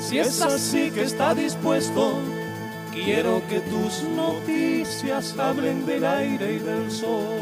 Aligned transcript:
Si 0.00 0.18
es 0.18 0.42
así 0.42 0.90
que 0.90 1.02
está 1.02 1.32
dispuesto, 1.34 2.18
quiero 2.92 3.40
que 3.48 3.60
tus 3.60 4.02
noticias 4.02 5.38
hablen 5.38 5.86
del 5.86 6.04
aire 6.04 6.54
y 6.54 6.58
del 6.58 6.90
sol. 6.90 7.40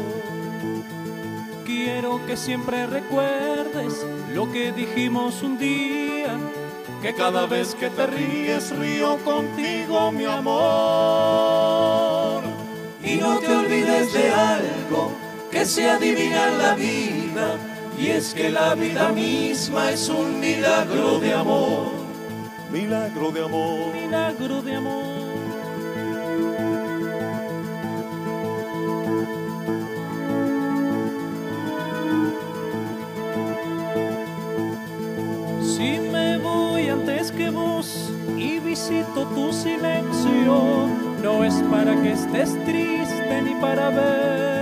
Quiero 1.65 2.23
que 2.27 2.37
siempre 2.37 2.85
recuerdes 2.85 4.05
lo 4.33 4.51
que 4.51 4.71
dijimos 4.71 5.41
un 5.41 5.57
día, 5.57 6.37
que 7.01 7.15
cada 7.15 7.47
vez 7.47 7.73
que 7.73 7.89
te 7.89 8.05
ríes 8.05 8.69
río 8.77 9.17
contigo, 9.25 10.11
mi 10.11 10.25
amor. 10.25 10.53
Y 13.03 13.15
no 13.15 13.39
te 13.39 13.55
olvides 13.55 14.13
de 14.13 14.31
algo 14.31 15.11
que 15.49 15.65
se 15.65 15.89
adivina 15.89 16.47
en 16.49 16.57
la 16.59 16.75
vida, 16.75 17.55
y 17.97 18.07
es 18.07 18.33
que 18.33 18.49
la 18.49 18.75
vida 18.75 19.11
misma 19.11 19.91
es 19.91 20.09
un 20.09 20.39
milagro 20.39 21.19
de 21.19 21.33
amor. 21.33 21.91
Milagro 22.71 23.31
de 23.31 23.43
amor. 23.43 23.93
Milagro 23.93 24.61
de 24.61 24.75
amor. 24.75 25.15
Si 35.61 35.99
me 36.11 36.37
voy 36.37 36.89
antes 36.89 37.31
que 37.31 37.49
vos 37.49 38.11
y 38.37 38.59
visito 38.59 39.25
tu 39.33 39.53
silencio, 39.53 40.87
no 41.23 41.43
es 41.43 41.53
para 41.71 41.95
que 42.01 42.11
estés 42.11 42.53
triste 42.65 43.41
ni 43.41 43.55
para 43.61 43.89
ver 43.89 44.54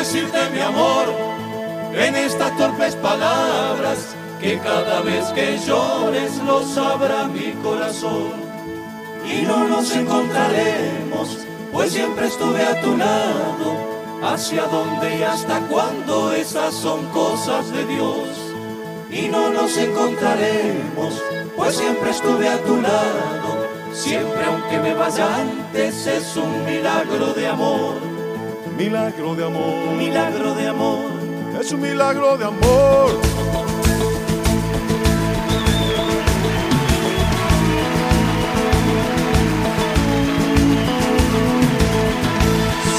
decirte 0.00 0.48
mi 0.54 0.60
amor 0.60 1.04
en 1.92 2.16
estas 2.16 2.56
torpes 2.56 2.96
palabras 2.96 4.16
que 4.40 4.58
cada 4.58 5.02
vez 5.02 5.26
que 5.34 5.58
llores 5.58 6.38
lo 6.46 6.62
sabrá 6.62 7.28
mi 7.28 7.52
corazón. 7.62 8.32
Y 9.26 9.42
no 9.42 9.68
nos 9.68 9.94
encontraremos, 9.94 11.40
pues 11.70 11.92
siempre 11.92 12.28
estuve 12.28 12.62
a 12.62 12.80
tu 12.80 12.96
lado. 12.96 13.90
Hacia 14.22 14.64
dónde 14.64 15.18
y 15.18 15.22
hasta 15.22 15.60
cuándo 15.68 16.32
esas 16.32 16.72
son 16.72 17.06
cosas 17.08 17.70
de 17.70 17.84
Dios. 17.84 18.28
Y 19.10 19.28
no 19.28 19.50
nos 19.50 19.76
encontraremos, 19.76 21.22
pues 21.56 21.76
siempre 21.76 22.10
estuve 22.10 22.48
a 22.48 22.58
tu 22.64 22.80
lado. 22.80 23.48
Siempre 23.92 24.44
aunque 24.46 24.78
me 24.78 24.94
vaya 24.94 25.26
antes 25.36 26.06
es 26.06 26.36
un 26.36 26.64
milagro 26.64 27.34
de 27.34 27.46
amor. 27.48 28.09
Milagro 28.80 29.34
de 29.34 29.44
amor. 29.44 29.92
Milagro 29.98 30.54
de 30.54 30.66
amor. 30.68 31.10
Es 31.60 31.70
un 31.70 31.82
milagro 31.82 32.38
de 32.38 32.46
amor. 32.46 33.10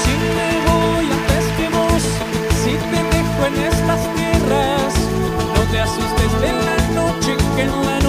Si 0.02 0.12
me 0.36 0.50
voy 0.68 1.06
antes 1.18 1.44
que 1.56 1.66
vos, 1.76 2.02
si 2.62 2.74
te 2.90 3.00
dejo 3.16 3.40
en 3.48 3.54
estas 3.72 4.00
tierras, 4.14 4.94
no 5.52 5.62
te 5.72 5.80
asustes 5.80 6.32
de 6.42 6.52
la 6.52 6.78
noche 6.94 7.36
que 7.56 7.62
en 7.62 7.86
la 7.86 8.01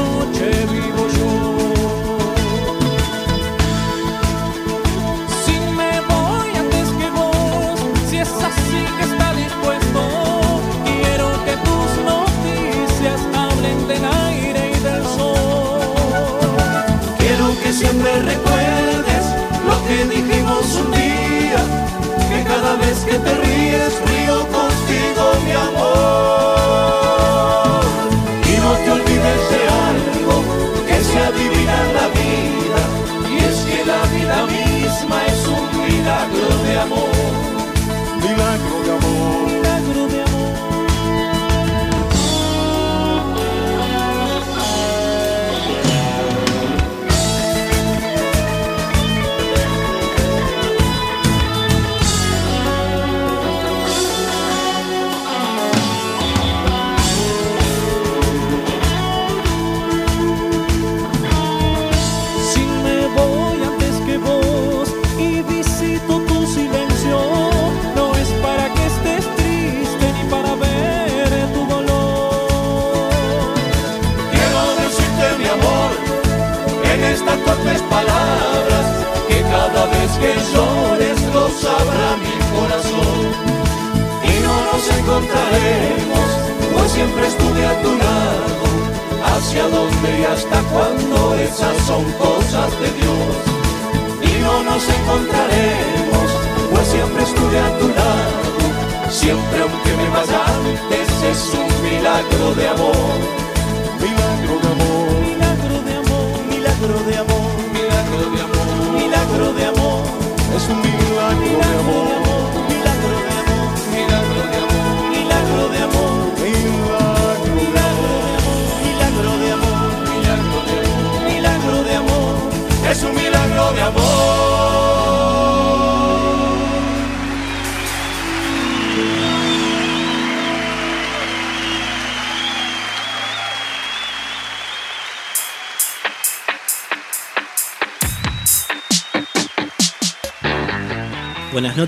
vez 22.85 22.99
que 23.05 23.17
te 23.19 23.33
ríes 23.45 23.93
río 24.09 24.37
contigo 24.57 25.23
mi 25.45 25.51
amor. 25.67 27.03
Y 28.51 28.53
no 28.63 28.71
te 28.83 28.89
olvides 28.97 29.41
de 29.53 29.61
algo 29.89 30.35
que 30.87 30.97
se 31.09 31.17
adivina 31.29 31.75
en 31.85 31.91
la 31.99 32.07
vida, 32.19 32.81
y 33.31 33.37
es 33.49 33.57
que 33.69 33.79
la 33.85 34.01
vida 34.15 34.39
misma 34.57 35.17
es 35.33 35.39
un 35.57 35.65
milagro 35.83 36.47
de 36.65 36.73
amor. 36.79 37.32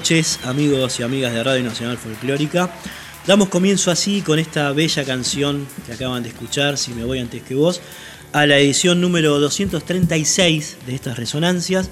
Noches, 0.06 0.40
amigos 0.44 1.00
y 1.00 1.04
amigas 1.04 1.34
de 1.34 1.44
Radio 1.44 1.63
Nacional 1.63 1.98
Folclórica. 1.98 2.72
Damos 3.25 3.50
comienzo 3.50 3.90
así 3.90 4.22
con 4.22 4.38
esta 4.38 4.72
bella 4.72 5.04
canción 5.04 5.66
que 5.84 5.94
acaban 5.94 6.22
de 6.22 6.30
escuchar, 6.30 6.78
Si 6.78 6.94
me 6.94 7.04
voy 7.04 7.18
antes 7.18 7.42
que 7.42 7.56
vos, 7.56 7.81
a 8.31 8.46
la 8.46 8.60
edición 8.60 9.02
número 9.02 9.40
236 9.40 10.78
de 10.86 10.94
estas 10.94 11.18
resonancias 11.18 11.90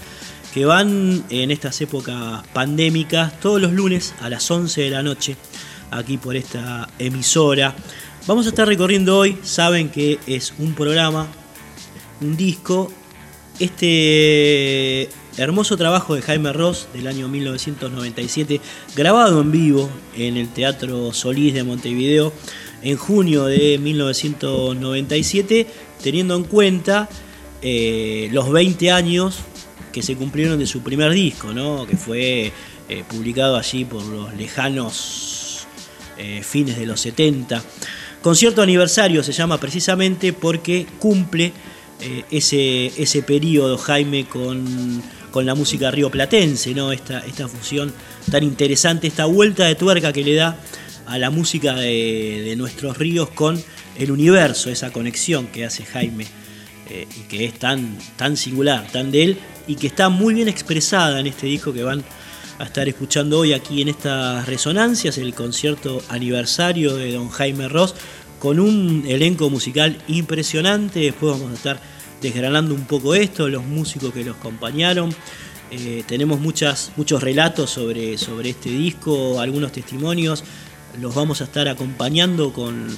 que 0.53 0.63
van 0.65 1.23
en 1.31 1.49
estas 1.49 1.81
épocas 1.81 2.43
pandémicas 2.53 3.39
todos 3.39 3.59
los 3.59 3.71
lunes 3.71 4.13
a 4.21 4.29
las 4.29 4.51
11 4.51 4.81
de 4.81 4.89
la 4.91 5.01
noche 5.01 5.35
aquí 5.89 6.17
por 6.17 6.35
esta 6.35 6.87
emisora. 6.99 7.75
Vamos 8.27 8.45
a 8.45 8.49
estar 8.49 8.67
recorriendo 8.67 9.17
hoy, 9.17 9.39
saben 9.41 9.89
que 9.89 10.19
es 10.27 10.53
un 10.59 10.75
programa, 10.75 11.25
un 12.21 12.37
disco, 12.37 12.93
este 13.57 15.09
hermoso 15.37 15.77
trabajo 15.77 16.15
de 16.15 16.21
Jaime 16.21 16.53
Ross 16.53 16.87
del 16.93 17.07
año 17.07 17.27
1997, 17.27 18.61
grabado 18.95 19.41
en 19.41 19.51
vivo 19.51 19.89
en 20.15 20.37
el 20.37 20.47
Teatro 20.49 21.11
Solís 21.13 21.53
de 21.53 21.63
Montevideo 21.63 22.31
en 22.83 22.97
junio 22.97 23.45
de 23.45 23.77
1997, 23.79 25.67
teniendo 26.01 26.35
en 26.35 26.43
cuenta 26.43 27.09
eh, 27.61 28.29
los 28.31 28.51
20 28.51 28.91
años 28.91 29.39
que 29.91 30.03
se 30.03 30.15
cumplieron 30.15 30.59
de 30.59 30.67
su 30.67 30.81
primer 30.81 31.11
disco, 31.11 31.53
¿no? 31.53 31.87
que 31.87 31.97
fue 31.97 32.51
eh, 32.89 33.03
publicado 33.07 33.57
allí 33.57 33.85
por 33.85 34.03
los 34.03 34.33
lejanos 34.35 35.65
eh, 36.17 36.41
fines 36.43 36.77
de 36.77 36.85
los 36.85 36.99
70. 37.01 37.63
Concierto 38.21 38.61
aniversario 38.61 39.23
se 39.23 39.31
llama 39.31 39.59
precisamente 39.59 40.31
porque 40.33 40.85
cumple 40.99 41.53
ese, 42.31 42.87
ese 43.01 43.21
periodo, 43.21 43.77
Jaime, 43.77 44.25
con, 44.25 45.01
con 45.33 45.47
la 45.47 45.55
música 45.55 45.89
rioplatense, 45.89 46.75
¿no? 46.75 46.91
esta, 46.91 47.17
esta 47.25 47.47
fusión 47.47 47.91
tan 48.29 48.43
interesante, 48.43 49.07
esta 49.07 49.25
vuelta 49.25 49.65
de 49.65 49.73
tuerca 49.73 50.13
que 50.13 50.23
le 50.23 50.35
da 50.35 50.59
a 51.07 51.17
la 51.17 51.31
música 51.31 51.73
de, 51.73 52.53
nuestros 52.55 52.99
ríos 52.99 53.29
con 53.31 53.61
el 53.97 54.11
universo, 54.11 54.69
esa 54.69 54.91
conexión 54.91 55.47
que 55.47 55.65
hace 55.65 55.85
Jaime 55.85 56.27
eh, 56.87 57.07
y 57.17 57.21
que 57.21 57.45
es 57.45 57.57
tan, 57.57 57.97
tan 58.15 58.37
singular, 58.37 58.87
tan 58.91 59.09
de 59.09 59.23
él 59.23 59.37
y 59.65 59.73
que 59.75 59.87
está 59.87 60.09
muy 60.09 60.35
bien 60.35 60.47
expresada 60.47 61.19
en 61.19 61.25
este 61.25 61.47
disco 61.47 61.73
que 61.73 61.81
van 61.81 62.03
a 62.59 62.65
estar 62.65 62.87
escuchando 62.87 63.39
hoy 63.39 63.53
aquí 63.53 63.81
en 63.81 63.89
estas 63.89 64.45
resonancias, 64.45 65.17
el 65.17 65.33
concierto 65.33 66.03
aniversario 66.09 66.95
de 66.95 67.11
don 67.11 67.29
Jaime 67.29 67.69
Ross, 67.69 67.95
con 68.37 68.59
un 68.59 69.03
elenco 69.07 69.49
musical 69.49 69.97
impresionante. 70.07 70.99
Después 70.99 71.31
vamos 71.39 71.51
a 71.53 71.55
estar 71.55 71.92
desgranando 72.23 72.73
un 72.73 72.85
poco 72.85 73.13
esto, 73.13 73.47
los 73.47 73.63
músicos 73.63 74.11
que 74.11 74.23
los 74.23 74.37
acompañaron. 74.37 75.13
Eh, 75.69 76.03
tenemos 76.07 76.39
muchas, 76.39 76.91
muchos 76.95 77.21
relatos 77.21 77.69
sobre, 77.69 78.17
sobre 78.17 78.49
este 78.51 78.69
disco, 78.69 79.39
algunos 79.39 79.71
testimonios. 79.71 80.43
Los 80.99 81.13
vamos 81.13 81.41
a 81.41 81.43
estar 81.43 81.67
acompañando 81.67 82.53
con, 82.53 82.97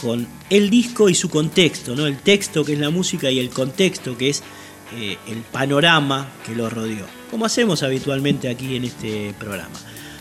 con 0.00 0.26
el 0.50 0.68
disco 0.68 1.08
y 1.08 1.14
su 1.14 1.30
contexto, 1.30 1.94
¿no? 1.94 2.06
El 2.06 2.18
texto 2.18 2.64
que 2.64 2.72
es 2.74 2.78
la 2.78 2.90
música 2.90 3.30
y 3.30 3.38
el 3.38 3.50
contexto 3.50 4.18
que 4.18 4.30
es 4.30 4.42
eh, 4.96 5.16
el 5.28 5.38
panorama 5.42 6.28
que 6.44 6.54
lo 6.54 6.68
rodeó, 6.68 7.06
como 7.30 7.46
hacemos 7.46 7.82
habitualmente 7.82 8.48
aquí 8.48 8.76
en 8.76 8.84
este 8.84 9.34
programa. 9.38 9.78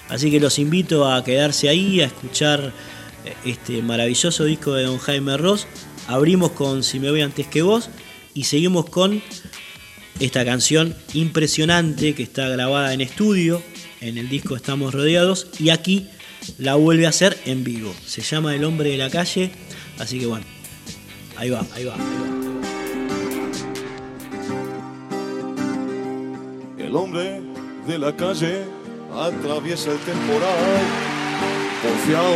Así 0.09 0.29
que 0.29 0.39
los 0.39 0.59
invito 0.59 1.09
a 1.09 1.23
quedarse 1.23 1.69
ahí, 1.69 2.01
a 2.01 2.05
escuchar 2.05 2.73
eh, 3.25 3.33
este 3.45 3.81
maravilloso 3.81 4.43
disco 4.43 4.73
de 4.73 4.83
Don 4.83 4.97
Jaime 4.97 5.37
Ross. 5.37 5.67
Abrimos 6.07 6.51
con 6.51 6.83
Si 6.83 6.99
me 6.99 7.09
voy 7.09 7.21
antes 7.21 7.47
que 7.47 7.61
vos 7.61 7.89
y 8.33 8.43
seguimos 8.45 8.89
con 8.89 9.21
esta 10.19 10.45
canción 10.45 10.95
impresionante 11.13 12.13
que 12.13 12.23
está 12.23 12.47
grabada 12.49 12.93
en 12.93 13.01
estudio, 13.01 13.61
en 14.01 14.17
el 14.17 14.29
disco 14.29 14.55
Estamos 14.55 14.93
Rodeados 14.93 15.47
y 15.59 15.69
aquí 15.69 16.07
la 16.57 16.75
vuelve 16.75 17.05
a 17.05 17.09
hacer 17.09 17.37
en 17.45 17.63
vivo. 17.63 17.93
Se 18.05 18.21
llama 18.21 18.55
El 18.55 18.63
hombre 18.63 18.91
de 18.91 18.97
la 18.97 19.09
calle, 19.09 19.51
así 19.99 20.19
que 20.19 20.25
bueno, 20.25 20.45
ahí 21.37 21.49
va, 21.49 21.65
ahí 21.75 21.85
va. 21.85 21.95
Ahí 21.95 21.99
va. 21.99 22.41
El 26.77 26.95
hombre 26.95 27.41
de 27.87 27.97
la 27.97 28.15
calle 28.15 28.63
atraviesa 29.13 29.91
el 29.91 29.99
temporal, 29.99 30.81
confiado 31.81 32.33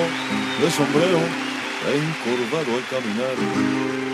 de 0.61 0.71
sombrero, 0.71 1.19
encorvado 1.93 2.77
al 2.77 2.87
caminar. 2.89 4.04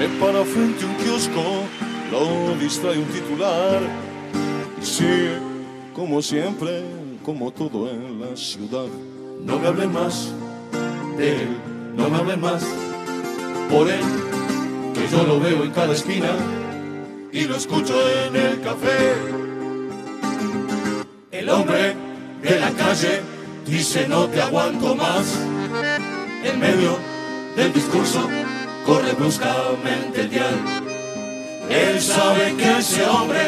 Se 0.00 0.08
para 0.18 0.42
frente 0.46 0.82
a 0.82 0.88
un 0.88 0.94
kiosco, 0.94 1.66
lo 2.10 2.54
distrae 2.58 2.96
un 2.96 3.04
titular 3.04 3.82
sigue 4.80 5.36
como 5.94 6.22
siempre, 6.22 6.82
como 7.22 7.50
todo 7.50 7.90
en 7.90 8.18
la 8.18 8.34
ciudad. 8.34 8.86
No 9.44 9.58
me 9.58 9.68
hablen 9.68 9.92
más 9.92 10.32
de 11.18 11.42
él, 11.42 11.48
no 11.94 12.08
me 12.08 12.16
hablen 12.16 12.40
más 12.40 12.64
por 13.68 13.90
él, 13.90 14.00
que 14.94 15.06
yo 15.14 15.22
lo 15.24 15.38
veo 15.38 15.64
en 15.64 15.70
cada 15.70 15.92
esquina 15.92 16.30
y 17.30 17.42
lo 17.42 17.56
escucho 17.56 17.92
en 18.24 18.36
el 18.36 18.60
café. 18.62 19.16
El 21.30 21.50
hombre 21.50 21.94
de 22.40 22.58
la 22.58 22.70
calle 22.70 23.20
dice 23.66 24.08
no 24.08 24.28
te 24.28 24.40
aguanto 24.40 24.94
más. 24.94 25.38
En 26.42 26.58
medio 26.58 26.96
del 27.54 27.70
discurso 27.74 28.26
corre 28.90 29.12
bruscamente 29.12 30.22
el 30.22 30.30
dial. 30.30 30.56
Él 31.68 32.00
sabe 32.00 32.56
que 32.56 32.78
ese 32.78 33.04
hombre 33.06 33.42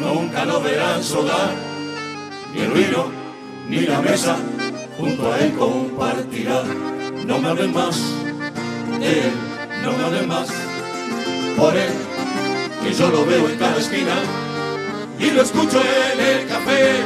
nunca 0.00 0.46
lo 0.46 0.62
verán 0.62 1.04
soldar. 1.04 1.52
Ni 2.54 2.60
el 2.62 2.70
vino, 2.70 3.04
ni 3.68 3.80
la 3.80 4.00
mesa, 4.00 4.38
junto 4.98 5.30
a 5.30 5.38
él 5.40 5.52
compartirá. 5.58 6.62
No 7.26 7.38
me 7.38 7.48
hablen 7.50 7.72
más 7.74 7.96
él, 9.02 9.32
no 9.84 9.92
me 9.92 10.04
hablen 10.04 10.28
más 10.28 10.48
por 11.58 11.76
él, 11.76 11.92
que 12.82 12.94
yo 12.94 13.10
lo 13.10 13.26
veo 13.26 13.48
en 13.50 13.58
cada 13.58 13.76
esquina 13.76 14.16
y 15.18 15.30
lo 15.32 15.42
escucho 15.42 15.82
en 15.82 16.20
el 16.20 16.48
café. 16.48 17.02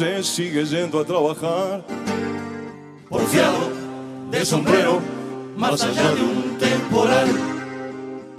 Calle 0.00 0.22
sigue 0.22 0.64
yendo 0.64 1.00
a 1.00 1.04
trabajar. 1.04 1.84
Porfiado 3.08 3.70
de 4.30 4.44
sombrero, 4.44 5.00
más 5.56 5.82
allá 5.82 6.14
de 6.14 6.22
un 6.22 6.58
temporal. 6.58 7.28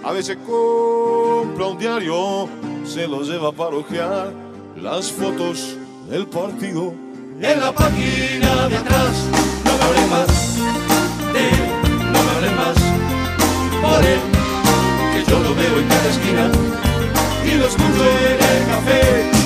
A 0.03 0.11
veces 0.11 0.37
compra 0.45 1.67
un 1.67 1.77
diario, 1.77 2.49
se 2.85 3.07
lo 3.07 3.21
lleva 3.21 3.51
para 3.51 3.75
ojear 3.75 4.33
las 4.75 5.11
fotos 5.11 5.77
del 6.09 6.25
partido. 6.27 6.93
En 7.39 7.59
la 7.59 7.71
página 7.71 8.67
de 8.67 8.77
atrás, 8.77 9.13
no 9.65 9.71
me 9.77 9.83
hablen 9.83 10.09
más 10.09 10.57
de 11.33 11.49
él, 11.49 12.11
no 12.11 12.23
me 12.23 12.31
hablen 12.31 12.55
más 12.55 12.77
por 13.81 14.05
él, 14.05 14.19
que 15.13 15.31
yo 15.31 15.39
lo 15.39 15.55
veo 15.55 15.79
en 15.79 15.87
cada 15.87 16.09
esquina 16.09 16.51
y 17.45 17.57
lo 17.57 17.65
escucho 17.65 18.03
en 18.03 18.33
el 18.33 18.65
café. 18.67 19.40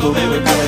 Que 0.00 0.06
yo 0.06 0.40
lo 0.40 0.59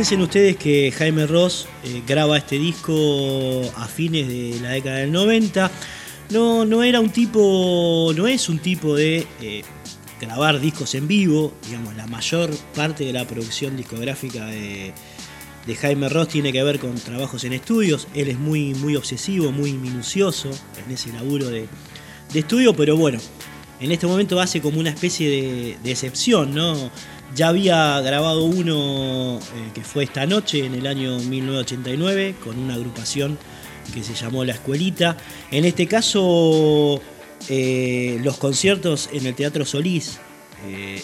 Piensen 0.00 0.22
ustedes 0.22 0.56
que 0.56 0.90
Jaime 0.92 1.26
Ross 1.26 1.66
eh, 1.84 2.02
graba 2.06 2.38
este 2.38 2.58
disco 2.58 3.60
a 3.76 3.86
fines 3.86 4.26
de 4.28 4.58
la 4.62 4.70
década 4.70 4.96
del 4.96 5.12
90. 5.12 5.70
No, 6.30 6.64
no 6.64 6.82
era 6.82 7.00
un 7.00 7.10
tipo, 7.10 8.10
no 8.16 8.26
es 8.26 8.48
un 8.48 8.60
tipo 8.60 8.96
de 8.96 9.26
eh, 9.42 9.62
grabar 10.18 10.58
discos 10.58 10.94
en 10.94 11.06
vivo. 11.06 11.52
Digamos, 11.66 11.94
la 11.96 12.06
mayor 12.06 12.48
parte 12.74 13.04
de 13.04 13.12
la 13.12 13.26
producción 13.26 13.76
discográfica 13.76 14.46
de, 14.46 14.94
Jaime 15.78 16.08
Ross 16.08 16.28
tiene 16.28 16.50
que 16.50 16.62
ver 16.62 16.78
con 16.78 16.94
trabajos 16.94 17.44
en 17.44 17.52
estudios. 17.52 18.08
Él 18.14 18.28
es 18.28 18.38
muy, 18.38 18.72
muy 18.72 18.96
obsesivo, 18.96 19.52
muy 19.52 19.74
minucioso 19.74 20.48
en 20.82 20.94
ese 20.94 21.12
laburo 21.12 21.50
de, 21.50 21.66
de 22.32 22.38
estudio, 22.38 22.74
pero 22.74 22.96
bueno, 22.96 23.18
en 23.80 23.92
este 23.92 24.06
momento 24.06 24.40
hace 24.40 24.62
como 24.62 24.80
una 24.80 24.88
especie 24.88 25.28
de, 25.28 25.78
de 25.84 25.90
excepción, 25.90 26.54
¿no? 26.54 26.90
Ya 27.34 27.48
había 27.48 28.00
grabado 28.00 28.44
uno 28.44 29.38
eh, 29.38 29.70
que 29.72 29.82
fue 29.82 30.04
esta 30.04 30.26
noche 30.26 30.64
en 30.64 30.74
el 30.74 30.86
año 30.86 31.18
1989 31.18 32.34
con 32.42 32.58
una 32.58 32.74
agrupación 32.74 33.38
que 33.94 34.02
se 34.02 34.14
llamó 34.14 34.44
La 34.44 34.52
Escuelita. 34.52 35.16
En 35.52 35.64
este 35.64 35.86
caso, 35.86 37.00
eh, 37.48 38.18
los 38.22 38.36
conciertos 38.36 39.08
en 39.12 39.26
el 39.26 39.34
Teatro 39.34 39.64
Solís, 39.64 40.18
eh, 40.66 41.02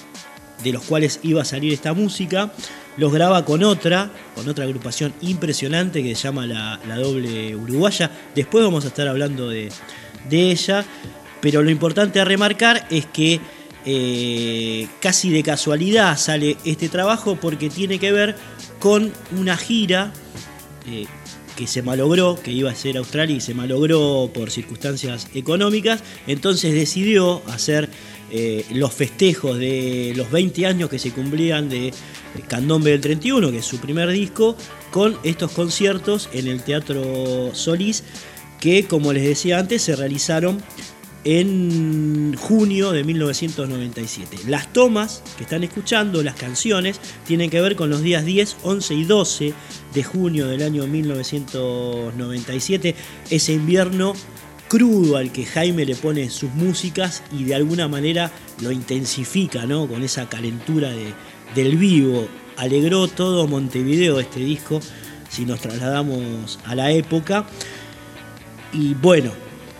de 0.64 0.72
los 0.72 0.82
cuales 0.82 1.20
iba 1.22 1.42
a 1.42 1.44
salir 1.44 1.72
esta 1.72 1.92
música, 1.92 2.52
los 2.96 3.12
graba 3.12 3.44
con 3.44 3.62
otra, 3.62 4.10
con 4.34 4.48
otra 4.48 4.64
agrupación 4.64 5.14
impresionante 5.20 6.02
que 6.02 6.16
se 6.16 6.22
llama 6.22 6.46
La, 6.46 6.80
La 6.88 6.96
Doble 6.96 7.54
Uruguaya. 7.54 8.10
Después 8.34 8.64
vamos 8.64 8.84
a 8.84 8.88
estar 8.88 9.06
hablando 9.06 9.48
de, 9.48 9.70
de 10.28 10.50
ella, 10.50 10.84
pero 11.40 11.62
lo 11.62 11.70
importante 11.70 12.20
a 12.20 12.24
remarcar 12.24 12.86
es 12.90 13.06
que 13.06 13.40
eh, 13.86 14.88
casi 15.00 15.30
de 15.30 15.44
casualidad 15.44 16.18
sale 16.18 16.56
este 16.64 16.88
trabajo 16.88 17.36
porque 17.40 17.70
tiene 17.70 18.00
que 18.00 18.10
ver 18.10 18.36
con 18.80 19.12
una 19.38 19.56
gira 19.56 20.12
eh, 20.88 21.06
que 21.56 21.66
se 21.68 21.82
malogró, 21.82 22.36
que 22.42 22.50
iba 22.50 22.70
a 22.70 22.74
ser 22.74 22.96
Australia 22.96 23.36
y 23.36 23.40
se 23.40 23.54
malogró 23.54 24.28
por 24.34 24.50
circunstancias 24.50 25.28
económicas, 25.34 26.02
entonces 26.26 26.74
decidió 26.74 27.42
hacer 27.46 27.88
eh, 28.32 28.66
los 28.72 28.92
festejos 28.92 29.56
de 29.56 30.12
los 30.16 30.32
20 30.32 30.66
años 30.66 30.90
que 30.90 30.98
se 30.98 31.12
cumplían 31.12 31.68
de 31.68 31.94
Candombe 32.48 32.90
del 32.90 33.00
31, 33.00 33.52
que 33.52 33.58
es 33.58 33.64
su 33.64 33.78
primer 33.78 34.10
disco, 34.10 34.56
con 34.90 35.16
estos 35.22 35.52
conciertos 35.52 36.28
en 36.32 36.48
el 36.48 36.62
Teatro 36.62 37.54
Solís, 37.54 38.02
que 38.60 38.86
como 38.86 39.12
les 39.12 39.22
decía 39.24 39.58
antes 39.58 39.82
se 39.82 39.94
realizaron 39.94 40.60
en 41.26 42.34
junio 42.38 42.92
de 42.92 43.02
1997. 43.02 44.38
Las 44.46 44.72
tomas 44.72 45.24
que 45.36 45.42
están 45.42 45.64
escuchando, 45.64 46.22
las 46.22 46.36
canciones, 46.36 47.00
tienen 47.26 47.50
que 47.50 47.60
ver 47.60 47.74
con 47.74 47.90
los 47.90 48.00
días 48.00 48.24
10, 48.24 48.58
11 48.62 48.94
y 48.94 49.02
12 49.02 49.52
de 49.92 50.04
junio 50.04 50.46
del 50.46 50.62
año 50.62 50.86
1997, 50.86 52.94
ese 53.28 53.54
invierno 53.54 54.12
crudo 54.68 55.16
al 55.16 55.32
que 55.32 55.44
Jaime 55.44 55.84
le 55.84 55.96
pone 55.96 56.30
sus 56.30 56.54
músicas 56.54 57.24
y 57.36 57.42
de 57.42 57.56
alguna 57.56 57.88
manera 57.88 58.30
lo 58.62 58.70
intensifica, 58.70 59.66
¿no? 59.66 59.88
Con 59.88 60.04
esa 60.04 60.28
calentura 60.28 60.90
de, 60.90 61.12
del 61.56 61.76
vivo. 61.76 62.28
Alegró 62.56 63.08
todo 63.08 63.48
Montevideo 63.48 64.20
este 64.20 64.38
disco, 64.38 64.78
si 65.28 65.44
nos 65.44 65.60
trasladamos 65.60 66.60
a 66.64 66.76
la 66.76 66.92
época. 66.92 67.48
Y 68.72 68.94
bueno, 68.94 69.32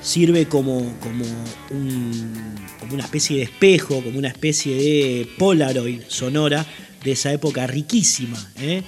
sirve 0.07 0.47
como, 0.47 0.79
como, 1.01 1.25
un- 1.71 2.55
como 2.79 2.95
una 2.95 3.03
especie 3.05 3.39
de 3.39 3.43
espejo, 3.43 4.03
como 4.05 4.19
una 4.19 4.29
especie 4.29 4.75
de 4.77 5.29
Polaroid 5.37 6.03
sonora 6.07 6.65
de 7.03 7.13
esa 7.13 7.33
época 7.33 7.67
riquísima. 7.67 8.39
¿eh? 8.61 8.83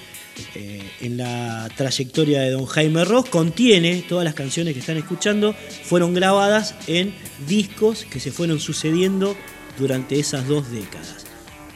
Eh, 0.55 0.81
en 1.01 1.17
la 1.17 1.67
trayectoria 1.75 2.39
de 2.41 2.51
don 2.51 2.65
Jaime 2.65 3.03
Ross 3.03 3.27
contiene 3.29 4.01
todas 4.07 4.23
las 4.23 4.33
canciones 4.33 4.73
que 4.73 4.79
están 4.79 4.95
escuchando, 4.95 5.53
fueron 5.83 6.13
grabadas 6.13 6.75
en 6.87 7.13
discos 7.47 8.05
que 8.09 8.21
se 8.21 8.31
fueron 8.31 8.59
sucediendo 8.61 9.35
durante 9.77 10.17
esas 10.19 10.47
dos 10.47 10.71
décadas. 10.71 11.25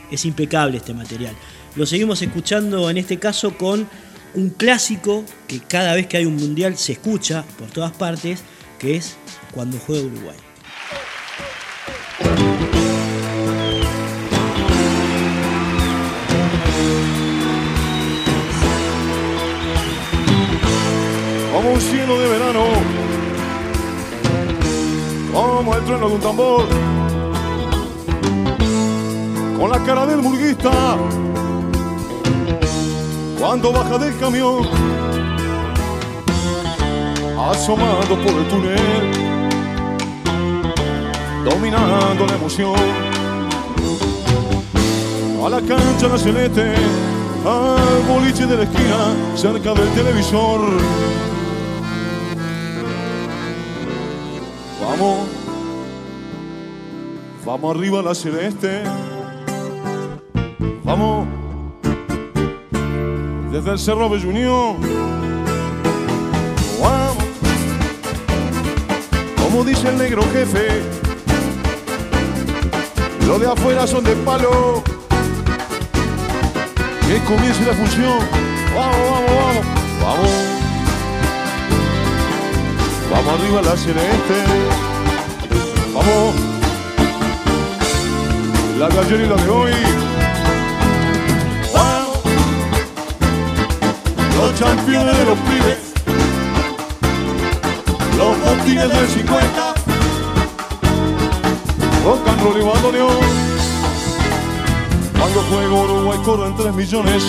Es 0.09 0.23
impecable 0.23 0.77
este 0.77 0.93
material. 0.93 1.35
Lo 1.75 1.85
seguimos 1.85 2.21
escuchando 2.21 2.89
en 2.89 2.97
este 2.97 3.19
caso 3.19 3.57
con 3.57 3.89
un 4.35 4.49
clásico 4.51 5.25
que 5.47 5.59
cada 5.59 5.93
vez 5.95 6.07
que 6.07 6.15
hay 6.17 6.25
un 6.25 6.37
mundial 6.37 6.77
se 6.77 6.93
escucha 6.93 7.43
por 7.59 7.69
todas 7.69 7.91
partes, 7.91 8.43
que 8.83 8.97
es 8.97 9.15
cuando 9.53 9.77
juega 9.87 10.05
Uruguay. 10.05 10.35
como 21.53 21.71
un 21.71 21.79
cielo 21.79 22.19
de 22.19 22.27
verano, 22.27 22.65
como 25.31 25.75
el 25.75 25.83
trueno 25.85 26.09
de 26.09 26.15
un 26.15 26.21
tambor, 26.21 26.65
con 29.57 29.71
la 29.71 29.79
cara 29.85 30.05
del 30.07 30.19
burguista, 30.19 30.97
cuando 33.39 33.71
baja 33.71 33.97
del 33.97 34.17
camión, 34.17 34.67
asomado 37.49 38.15
por 38.23 38.33
el 38.33 38.47
túnel, 38.47 39.11
dominando 41.43 42.25
la 42.25 42.35
emoción. 42.35 42.75
A 45.45 45.49
la 45.49 45.61
cancha 45.61 46.07
la 46.07 46.17
celeste, 46.17 46.73
al 47.45 48.03
boliche 48.07 48.45
de 48.45 48.57
la 48.57 48.63
esquina, 48.63 49.13
cerca 49.35 49.73
del 49.73 49.89
televisor. 49.89 50.61
Vamos, 54.81 55.27
vamos 57.45 57.75
arriba 57.75 57.99
a 57.99 58.03
la 58.03 58.15
celeste. 58.15 58.83
Vamos, 60.83 61.27
desde 63.51 63.71
el 63.71 63.79
Cerro 63.79 64.09
Bellunión. 64.09 64.77
Vamos, 66.81 67.12
como 69.53 69.65
dice 69.65 69.87
el 69.87 69.99
negro 69.99 70.23
jefe, 70.33 70.81
lo 73.27 73.37
de 73.37 73.45
afuera 73.45 73.85
son 73.85 74.03
de 74.03 74.15
palo. 74.15 74.81
Que 77.07 77.19
comience 77.19 77.63
la 77.63 77.73
función. 77.73 78.17
Vamos, 78.75 78.97
vamos, 79.11 79.31
vamos, 79.35 79.65
vamos. 80.01 80.31
Vamos 83.11 83.39
arriba 83.39 83.61
la 83.61 83.77
celeste. 83.77 84.37
Vamos. 85.93 86.35
La 88.79 88.87
gallerita 88.87 89.35
de 89.35 89.49
hoy. 89.49 89.71
Los 94.35 94.59
campeones 94.59 95.15
de 95.15 95.25
los 95.25 95.37
pibes. 95.37 95.82
Los 98.23 98.39
botines 98.39 98.87
del 98.87 99.07
50. 99.07 99.73
Rock 102.05 102.27
and 102.29 102.41
roll 102.41 102.57
y 102.57 102.63
bandoneón. 102.63 103.17
Cuando 105.19 105.41
juega 105.49 105.73
Uruguay 105.73 106.19
corren 106.23 106.55
3 106.55 106.73
millones. 106.73 107.23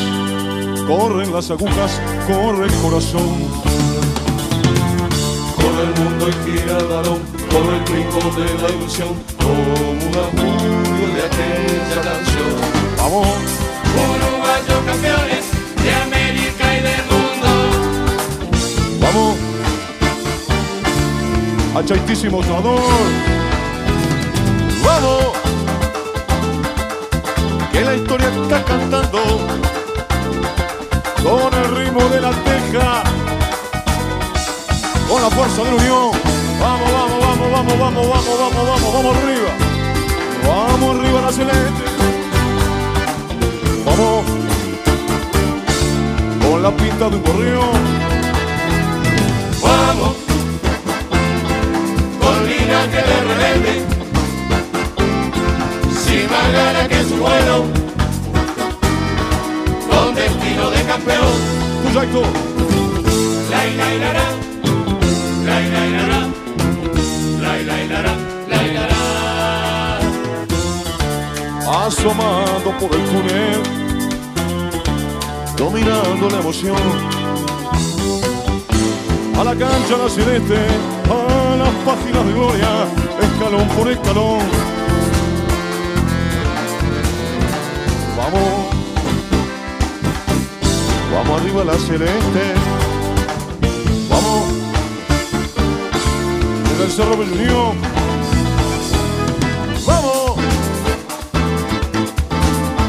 Corren 0.87 1.33
las 1.33 1.51
agujas, 1.51 2.01
corre 2.29 2.67
el 2.67 2.75
corazón. 2.75 3.35
Corre 5.57 5.83
el 5.83 5.95
mundo 6.01 6.29
y 6.29 6.33
gira 6.45 6.79
el 6.79 6.87
balón, 6.87 7.21
corre 7.51 7.77
el 7.77 7.83
brinco 7.91 8.21
de 8.39 8.47
la 8.63 8.69
ilusión, 8.71 9.15
como 9.39 9.75
un 9.91 10.15
augurio 10.15 11.07
de 11.13 11.23
aquella 11.27 12.03
canción. 12.03 12.55
Vamos. 12.99 13.27
Uruguayos 13.97 14.81
campeones 14.87 15.45
de 15.83 15.91
América 15.93 16.65
y 16.73 16.83
del 16.83 17.05
mundo. 17.11 17.49
Vamos. 19.01 19.44
Achaitísimo 21.75 22.41
trador. 22.41 22.81
Vamos. 24.85 25.27
Que 27.73 27.81
la 27.81 27.95
historia 27.97 28.29
está 28.29 28.63
cantando 28.65 29.21
con 31.25 31.55
el 31.55 31.77
ritmo 31.77 32.09
de 32.11 32.21
la 32.21 32.31
teja, 32.31 33.03
con 35.09 35.21
la 35.21 35.31
fuerza 35.31 35.65
de 35.65 35.71
la 35.71 35.77
unión. 35.77 36.11
Vamos, 36.61 36.93
vamos, 36.93 37.21
vamos, 37.21 37.51
vamos, 37.51 37.79
vamos, 37.79 38.09
vamos, 38.09 38.39
vamos, 38.39 38.69
vamos, 38.69 38.93
vamos 38.95 39.17
arriba. 39.17 39.51
Vamos 40.47 40.97
arriba 40.97 41.21
la 41.23 41.33
celeste. 41.33 41.85
Vamos. 43.85 44.25
Con 46.41 46.63
la 46.63 46.71
pinta 46.71 47.11
de 47.11 47.17
un 47.17 47.23
gorrión. 47.25 48.05
Vamos, 49.61 50.17
almirante 52.65 52.97
de 52.97 53.03
rebelde, 53.25 53.75
sin 55.93 56.31
más 56.31 56.53
gana 56.53 56.89
que 56.89 57.03
su 57.05 57.17
vuelo, 57.17 57.65
con 59.91 60.15
destino 60.15 60.71
de 60.71 60.83
campeón. 60.85 61.35
Proyecto. 61.83 62.23
La 63.51 63.67
ilailará, 63.67 64.25
la 65.45 65.61
ilailará, 65.61 66.21
la 67.43 67.59
ilailará, 67.61 68.15
la 68.49 68.63
ilailará. 68.63 68.97
Asomando 71.87 72.71
por 72.81 72.91
el 72.97 73.05
túnel, 73.05 73.63
dominando 75.57 76.31
la 76.31 76.39
emoción. 76.39 77.15
A 79.39 79.45
la 79.45 79.55
cancha 79.55 79.97
la 79.97 80.09
celeste. 80.09 80.59
Oh 81.11 81.44
páginas 81.85 82.27
de 82.27 82.33
gloria, 82.33 82.69
escalón 83.21 83.69
por 83.69 83.91
escalón. 83.91 84.41
Vamos, 88.17 88.51
vamos 91.13 91.41
arriba 91.41 91.65
la 91.65 91.75
celeste. 91.75 92.55
Vamos, 94.09 94.45
desde 96.71 96.85
el 96.85 96.91
Cerro 96.91 97.17
Belunión. 97.17 97.77
Vamos, 99.87 100.33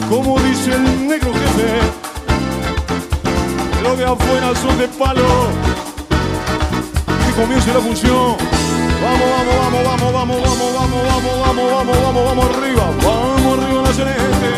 como 0.09 0.39
dice 0.39 0.73
el 0.75 1.07
negro 1.07 1.33
jefe, 1.33 1.79
lo 3.83 3.95
de 3.95 4.05
afuera 4.05 4.55
son 4.55 4.77
de 4.77 4.87
palo. 4.87 5.25
Que 7.25 7.41
comience 7.41 7.73
la 7.73 7.79
función. 7.79 8.74
Vamos, 9.01 9.29
vamos, 9.35 9.55
vamos, 9.61 9.83
vamos, 9.83 10.13
vamos, 10.13 10.41
vamos, 10.43 10.73
vamos, 10.73 11.01
vamos, 11.09 11.35
vamos, 11.41 11.71
vamos, 11.71 11.97
vamos, 12.01 12.23
vamos 12.25 12.45
arriba, 12.57 12.85
vamos 13.03 13.59
arriba 13.59 13.81
la 13.81 13.93
celeste. 13.93 14.51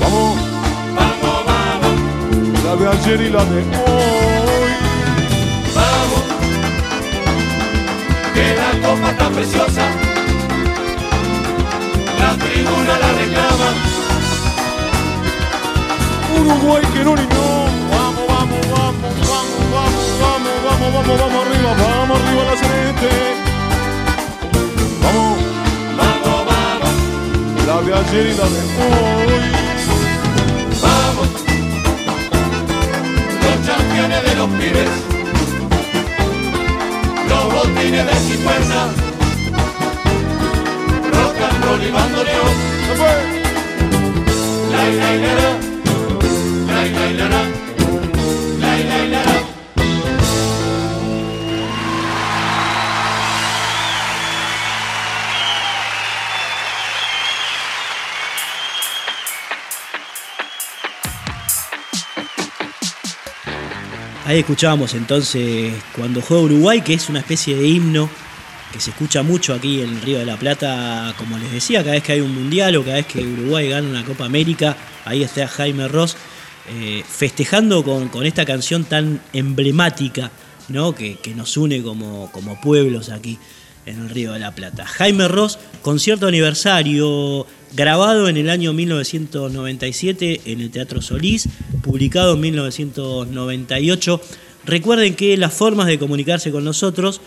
Vamos, 0.00 0.36
Vamos, 0.96 1.44
vamos, 1.46 1.94
la 2.64 2.72
de 2.76 2.84
ayer 2.88 3.20
y 3.20 3.30
la 3.30 3.44
de 3.44 3.58
hoy. 3.58 4.72
vamos, 5.74 6.22
que 8.34 8.46
la 8.54 8.70
copa 8.88 9.08
está 9.10 9.26
preciosa, 9.30 9.84
la 12.18 12.30
tribuna 12.36 12.98
la 12.98 13.12
reclama. 13.12 13.70
Uruguay 16.36 16.82
que 16.92 17.04
no 17.04 17.14
ni 17.14 17.26
vamos, 20.84 21.06
vamos, 21.06 21.20
vamos, 21.20 21.46
arriba, 21.46 21.70
vamos 21.78 22.20
arriba 22.20 22.44
la 22.44 22.56
celeste. 22.56 23.10
Vamos, 25.02 25.38
Vamos, 25.96 26.40
vamos, 26.46 26.94
la 27.66 27.76
de 27.82 27.94
ayer 27.94 28.26
y 28.26 28.34
la 28.34 28.44
de 28.44 28.60
hoy. 28.80 29.44
vamos, 30.82 31.28
los 33.44 33.58
campeones 33.66 34.20
de 34.24 34.34
los 34.34 34.48
pibes, 34.50 34.90
los 37.28 37.44
botines 37.54 38.06
de 38.06 38.14
cicuerna, 38.28 38.80
rock 41.12 41.38
and 41.50 41.64
roll 41.64 41.82
y 41.82 41.90
bandoneón. 41.90 42.54
Se 42.86 42.94
fue. 42.96 43.14
La 44.70 44.82
la 44.84 45.10
la 45.16 45.32
la, 45.34 45.50
la 46.66 46.78
la 46.84 47.06
la 47.16 47.28
la, 47.28 47.28
la 47.28 47.63
Escuchábamos 64.40 64.94
entonces 64.94 65.72
cuando 65.94 66.20
juega 66.20 66.42
Uruguay, 66.42 66.80
que 66.80 66.94
es 66.94 67.08
una 67.08 67.20
especie 67.20 67.54
de 67.54 67.68
himno 67.68 68.10
que 68.72 68.80
se 68.80 68.90
escucha 68.90 69.22
mucho 69.22 69.54
aquí 69.54 69.80
en 69.80 69.90
el 69.90 70.02
Río 70.02 70.18
de 70.18 70.26
la 70.26 70.36
Plata, 70.36 71.14
como 71.16 71.38
les 71.38 71.52
decía, 71.52 71.82
cada 71.82 71.92
vez 71.92 72.02
que 72.02 72.12
hay 72.14 72.20
un 72.20 72.34
mundial 72.34 72.74
o 72.74 72.82
cada 72.82 72.96
vez 72.96 73.06
que 73.06 73.20
Uruguay 73.24 73.68
gana 73.68 73.88
una 73.88 74.04
Copa 74.04 74.24
América, 74.24 74.76
ahí 75.04 75.22
está 75.22 75.46
Jaime 75.46 75.86
Ross 75.86 76.16
eh, 76.68 77.04
festejando 77.08 77.84
con, 77.84 78.08
con 78.08 78.26
esta 78.26 78.44
canción 78.44 78.84
tan 78.84 79.20
emblemática 79.32 80.32
¿no? 80.68 80.96
que, 80.96 81.14
que 81.16 81.32
nos 81.34 81.56
une 81.56 81.80
como, 81.82 82.32
como 82.32 82.60
pueblos 82.60 83.10
aquí 83.10 83.38
en 83.86 84.00
el 84.00 84.10
Río 84.10 84.32
de 84.32 84.38
la 84.38 84.54
Plata. 84.54 84.86
Jaime 84.86 85.26
Ross, 85.28 85.58
concierto 85.82 86.26
aniversario 86.26 87.46
grabado 87.74 88.28
en 88.28 88.36
el 88.36 88.50
año 88.50 88.72
1997 88.72 90.42
en 90.46 90.60
el 90.60 90.70
Teatro 90.70 91.02
Solís, 91.02 91.48
publicado 91.82 92.34
en 92.34 92.40
1998. 92.40 94.20
Recuerden 94.64 95.14
que 95.14 95.36
las 95.36 95.52
formas 95.52 95.88
de 95.88 95.98
comunicarse 95.98 96.52
con 96.52 96.62
nosotros 96.64 97.20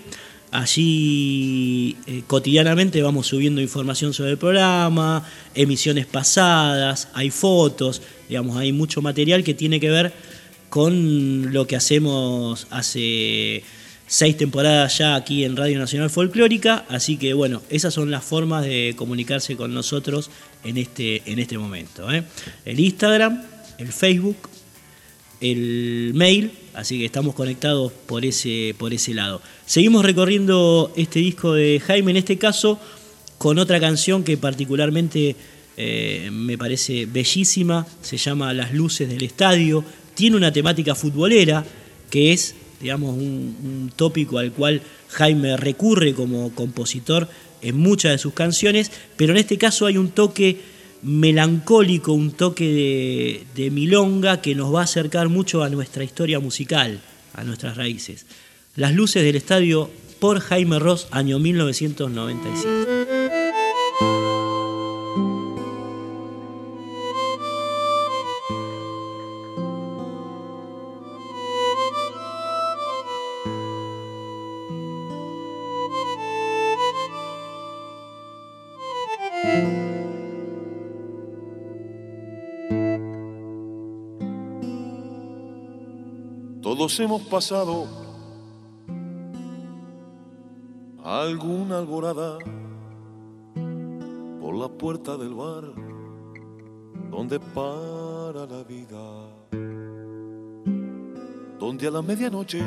Allí 0.50 1.96
eh, 2.06 2.22
cotidianamente 2.26 3.02
vamos 3.02 3.26
subiendo 3.26 3.60
información 3.60 4.14
sobre 4.14 4.30
el 4.30 4.38
programa, 4.38 5.28
emisiones 5.54 6.06
pasadas, 6.06 7.08
hay 7.12 7.30
fotos, 7.30 8.00
digamos, 8.30 8.56
hay 8.56 8.72
mucho 8.72 9.02
material 9.02 9.44
que 9.44 9.52
tiene 9.52 9.78
que 9.78 9.90
ver 9.90 10.14
con 10.70 11.52
lo 11.52 11.66
que 11.66 11.76
hacemos 11.76 12.66
hace 12.70 13.62
seis 14.06 14.38
temporadas 14.38 14.96
ya 14.96 15.16
aquí 15.16 15.44
en 15.44 15.54
Radio 15.54 15.78
Nacional 15.78 16.08
Folclórica, 16.08 16.86
así 16.88 17.18
que 17.18 17.34
bueno, 17.34 17.60
esas 17.68 17.92
son 17.92 18.10
las 18.10 18.24
formas 18.24 18.64
de 18.64 18.94
comunicarse 18.96 19.54
con 19.54 19.74
nosotros 19.74 20.30
en 20.64 20.76
este, 20.76 21.22
en 21.30 21.38
este 21.38 21.58
momento. 21.58 22.10
¿eh? 22.12 22.24
El 22.64 22.80
Instagram, 22.80 23.42
el 23.78 23.92
Facebook, 23.92 24.36
el 25.40 26.12
mail, 26.14 26.50
así 26.74 26.98
que 26.98 27.04
estamos 27.04 27.34
conectados 27.34 27.92
por 27.92 28.24
ese, 28.24 28.74
por 28.78 28.92
ese 28.92 29.14
lado. 29.14 29.40
Seguimos 29.66 30.04
recorriendo 30.04 30.92
este 30.96 31.20
disco 31.20 31.52
de 31.54 31.80
Jaime, 31.84 32.10
en 32.10 32.16
este 32.18 32.38
caso 32.38 32.78
con 33.38 33.58
otra 33.58 33.78
canción 33.78 34.24
que 34.24 34.36
particularmente 34.36 35.36
eh, 35.76 36.28
me 36.32 36.58
parece 36.58 37.06
bellísima, 37.06 37.86
se 38.02 38.16
llama 38.16 38.52
Las 38.52 38.74
luces 38.74 39.08
del 39.08 39.22
estadio, 39.22 39.84
tiene 40.14 40.36
una 40.36 40.52
temática 40.52 40.96
futbolera 40.96 41.64
que 42.10 42.32
es, 42.32 42.56
digamos, 42.80 43.16
un, 43.16 43.90
tópico 43.94 44.38
al 44.38 44.52
cual 44.52 44.82
Jaime 45.08 45.56
recurre 45.56 46.14
como 46.14 46.54
compositor 46.54 47.28
en 47.62 47.76
muchas 47.76 48.12
de 48.12 48.18
sus 48.18 48.34
canciones, 48.34 48.92
pero 49.16 49.32
en 49.32 49.38
este 49.38 49.58
caso 49.58 49.86
hay 49.86 49.96
un 49.96 50.10
toque 50.10 50.60
melancólico, 51.02 52.12
un 52.12 52.32
toque 52.32 52.64
de, 52.64 53.62
de, 53.62 53.70
milonga 53.70 54.40
que 54.40 54.54
nos 54.54 54.74
va 54.74 54.80
a 54.80 54.84
acercar 54.84 55.28
mucho 55.28 55.62
a 55.62 55.68
nuestra 55.68 56.04
historia 56.04 56.40
musical, 56.40 57.00
a 57.34 57.44
nuestras 57.44 57.76
raíces. 57.76 58.26
Las 58.76 58.94
luces 58.94 59.22
del 59.22 59.36
estadio 59.36 59.90
por 60.18 60.40
Jaime 60.40 60.78
Ross, 60.78 61.08
año 61.10 61.38
1997. 61.38 62.97
Hemos 86.96 87.22
pasado 87.22 87.86
alguna 91.04 91.78
alborada 91.78 92.38
por 94.40 94.54
la 94.56 94.68
puerta 94.68 95.16
del 95.18 95.34
bar 95.34 95.64
donde 97.10 97.38
para 97.38 98.46
la 98.46 98.64
vida, 98.64 99.28
donde 101.60 101.86
a 101.86 101.90
la 101.90 102.02
medianoche 102.02 102.64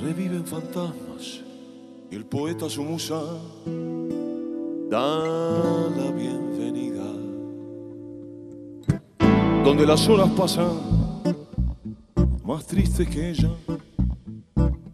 reviven 0.00 0.46
fantasmas 0.46 1.42
y 2.08 2.14
el 2.14 2.24
poeta 2.24 2.70
su 2.70 2.82
musa 2.84 3.20
da 4.88 5.18
la 5.90 6.10
bienvenida, 6.12 7.04
donde 9.64 9.86
las 9.86 10.08
horas 10.08 10.30
pasan 10.30 11.01
más 12.44 12.66
triste 12.66 13.06
que 13.06 13.30
ella, 13.30 13.50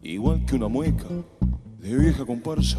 igual 0.02 0.44
que 0.44 0.56
una 0.56 0.68
mueca 0.68 1.06
de 1.78 1.96
vieja 1.96 2.24
comparsa, 2.26 2.78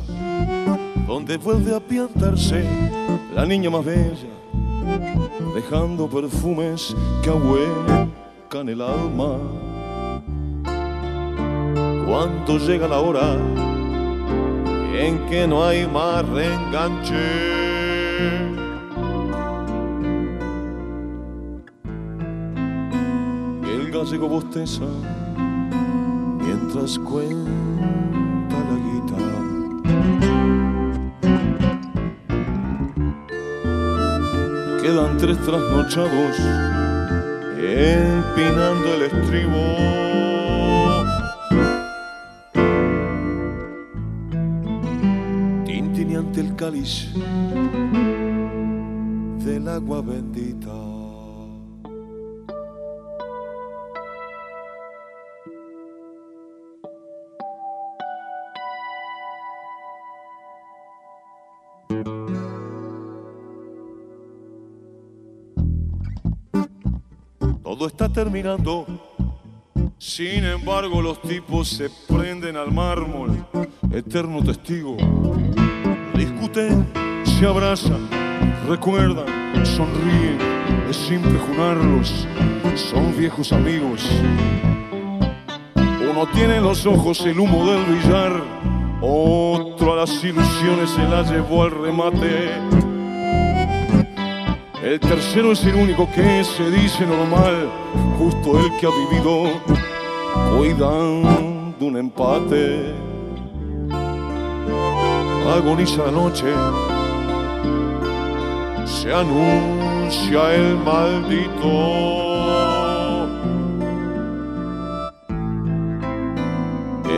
donde 1.08 1.38
vuelve 1.38 1.75
a 1.75 1.79
piantarse 1.79 2.63
la 3.34 3.45
niña 3.45 3.69
más 3.69 3.84
bella, 3.84 4.29
dejando 5.55 6.10
perfumes 6.10 6.95
que 7.23 7.29
ahuecan 7.29 8.69
el 8.69 8.82
alma. 8.82 9.38
Cuando 12.05 12.58
llega 12.58 12.88
la 12.88 12.99
hora 12.99 13.38
en 14.93 15.25
que 15.27 15.47
no 15.47 15.63
hay 15.63 15.88
más 15.88 16.27
reenganche. 16.27 17.15
Gallego 24.09 24.27
bosteza 24.27 24.85
mientras 26.41 26.97
cuenta 26.97 28.57
la 28.69 28.75
guitarra. 28.89 29.41
Quedan 34.81 35.15
tres 35.19 35.37
trasnochados 35.45 36.39
empinando 37.55 38.87
el 38.95 39.01
estribo. 39.03 39.61
Tintineante 45.67 46.41
el 46.41 46.55
cáliz 46.55 47.13
del 49.45 49.67
agua 49.67 50.01
bendita. 50.01 50.98
Terminando. 68.29 68.85
Sin 69.97 70.45
embargo, 70.45 71.01
los 71.01 71.19
tipos 71.21 71.67
se 71.67 71.89
prenden 72.07 72.57
al 72.57 72.71
mármol, 72.71 73.43
eterno 73.91 74.43
testigo. 74.43 74.95
Discuten, 76.13 76.87
se 77.23 77.47
abrazan, 77.47 78.07
recuerdan, 78.67 79.25
sonríen. 79.65 80.37
Es 80.89 80.95
simple 80.95 81.37
junarlos, 81.39 82.27
son 82.75 83.17
viejos 83.17 83.51
amigos. 83.51 84.07
Uno 85.75 86.27
tiene 86.33 86.57
en 86.57 86.63
los 86.63 86.85
ojos 86.85 87.21
el 87.25 87.39
humo 87.39 87.65
del 87.65 87.83
billar, 87.85 88.43
otro 89.01 89.93
a 89.93 89.95
las 89.97 90.23
ilusiones 90.23 90.89
se 90.91 91.03
las 91.03 91.31
llevó 91.31 91.63
al 91.63 91.71
remate. 91.71 92.49
El 94.83 94.99
tercero 94.99 95.51
es 95.51 95.63
el 95.65 95.75
único 95.75 96.09
que 96.15 96.43
se 96.43 96.71
dice 96.71 97.05
normal, 97.05 97.69
justo 98.19 98.60
el 98.60 98.75
que 98.77 98.86
ha 98.86 98.89
vivido 99.10 99.62
cuidando 100.58 101.86
un 101.86 101.97
empate. 101.97 102.93
Agoniza 105.55 106.03
la 106.05 106.12
noche, 106.12 106.47
se 108.86 109.13
anuncia 109.13 110.53
el 110.53 110.77
maldito. 110.79 111.71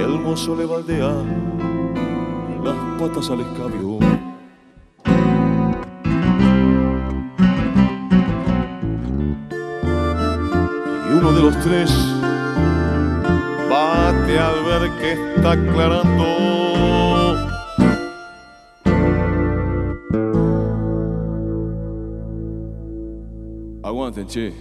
El 0.02 0.20
mozo 0.20 0.56
le 0.56 0.66
baldea 0.66 1.14
las 2.64 2.76
patas 3.00 3.30
al 3.32 3.42
escabio. 3.42 4.21
Tres 11.64 11.92
bate 13.70 14.40
al 14.40 14.64
ver 14.64 14.92
que 15.00 15.12
está 15.14 15.52
aclarando. 15.52 16.26
Aguanten, 23.84 24.28
che. 24.28 24.54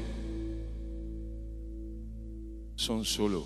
Son 2.76 3.04
solo. 3.04 3.44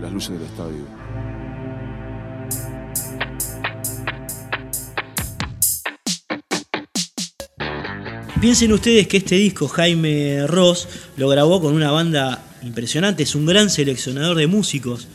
Las 0.00 0.12
luces 0.12 0.38
del 0.38 0.46
estadio. 0.48 1.49
Piensen 8.40 8.72
ustedes 8.72 9.06
que 9.06 9.18
este 9.18 9.34
disco 9.34 9.68
Jaime 9.68 10.46
Ross 10.46 10.88
lo 11.18 11.28
grabó 11.28 11.60
con 11.60 11.74
una 11.74 11.90
banda 11.90 12.42
impresionante, 12.62 13.24
es 13.24 13.34
un 13.34 13.44
gran 13.44 13.68
seleccionador 13.68 14.34
de 14.34 14.46
músicos, 14.46 15.08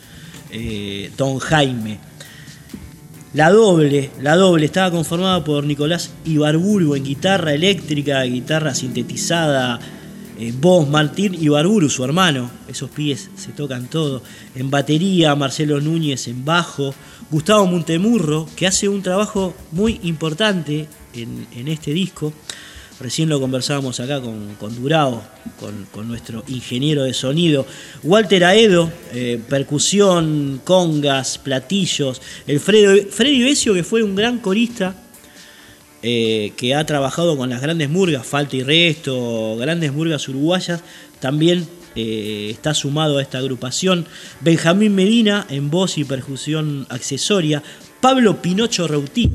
eh, 0.52 1.10
Don 1.18 1.40
Jaime. 1.40 1.98
La 3.34 3.50
doble, 3.50 4.12
la 4.22 4.36
doble 4.36 4.68
estaba 4.68 4.92
conformada 4.92 5.44
por 5.44 5.64
Nicolás 5.64 6.12
Ibarburu 6.24 6.94
en 6.94 7.04
guitarra 7.04 7.56
eléctrica, 7.56 8.22
guitarra 8.22 8.76
sintetizada, 8.76 9.80
eh, 10.38 10.54
voz 10.62 10.88
Martín 10.88 11.34
Ibarburu, 11.34 11.90
su 11.90 12.04
hermano, 12.04 12.52
esos 12.68 12.92
pies 12.92 13.32
se 13.36 13.54
tocan 13.54 13.88
todo. 13.88 14.22
En 14.54 14.70
batería, 14.70 15.36
Marcelo 15.36 15.82
Núñez 15.82 16.28
en 16.28 16.46
bajo, 16.46 16.94
Gustavo 17.32 17.66
Montemurro, 17.66 18.48
que 18.56 18.68
hace 18.68 18.88
un 18.88 19.02
trabajo 19.02 19.56
muy 19.72 20.00
importante 20.04 20.88
en, 21.16 21.48
en 21.56 21.70
este 21.70 21.92
disco. 21.92 22.32
Recién 23.00 23.28
lo 23.28 23.42
conversábamos 23.42 24.00
acá 24.00 24.22
con, 24.22 24.76
Durao, 24.76 25.22
con, 25.60 25.86
con 25.92 26.08
nuestro 26.08 26.44
ingeniero 26.48 27.04
de 27.04 27.14
sonido. 27.14 27.66
Walter 28.04 28.46
Aedo, 28.46 28.90
eh, 29.14 29.40
percusión, 29.50 30.62
congas, 30.64 31.38
platillos. 31.38 32.22
El 32.48 32.62
Fredo- 32.62 33.06
Freddy 33.10 33.44
Besio, 33.44 33.74
que 33.74 33.84
fue 33.84 34.02
un 34.02 34.16
gran 34.16 34.40
corista, 34.40 34.96
eh, 36.04 36.54
que 36.56 36.74
ha 36.74 36.86
trabajado 36.86 37.36
con 37.36 37.50
las 37.50 37.62
grandes 37.62 37.90
murgas, 37.90 38.26
Falta 38.26 38.56
y 38.56 38.64
Resto, 38.64 39.58
grandes 39.58 39.92
murgas 39.92 40.30
uruguayas, 40.30 40.82
también 41.20 41.68
eh, 41.98 42.48
está 42.52 42.74
sumado 42.74 43.18
a 43.18 43.22
esta 43.22 43.40
agrupación. 43.40 44.06
Benjamín 44.40 44.96
Medina 44.96 45.46
en 45.50 45.70
voz 45.70 45.98
y 45.98 46.06
percusión 46.06 46.86
accesoria. 46.90 47.62
Pablo 48.00 48.42
Pinocho 48.42 48.88
Reutín, 48.88 49.34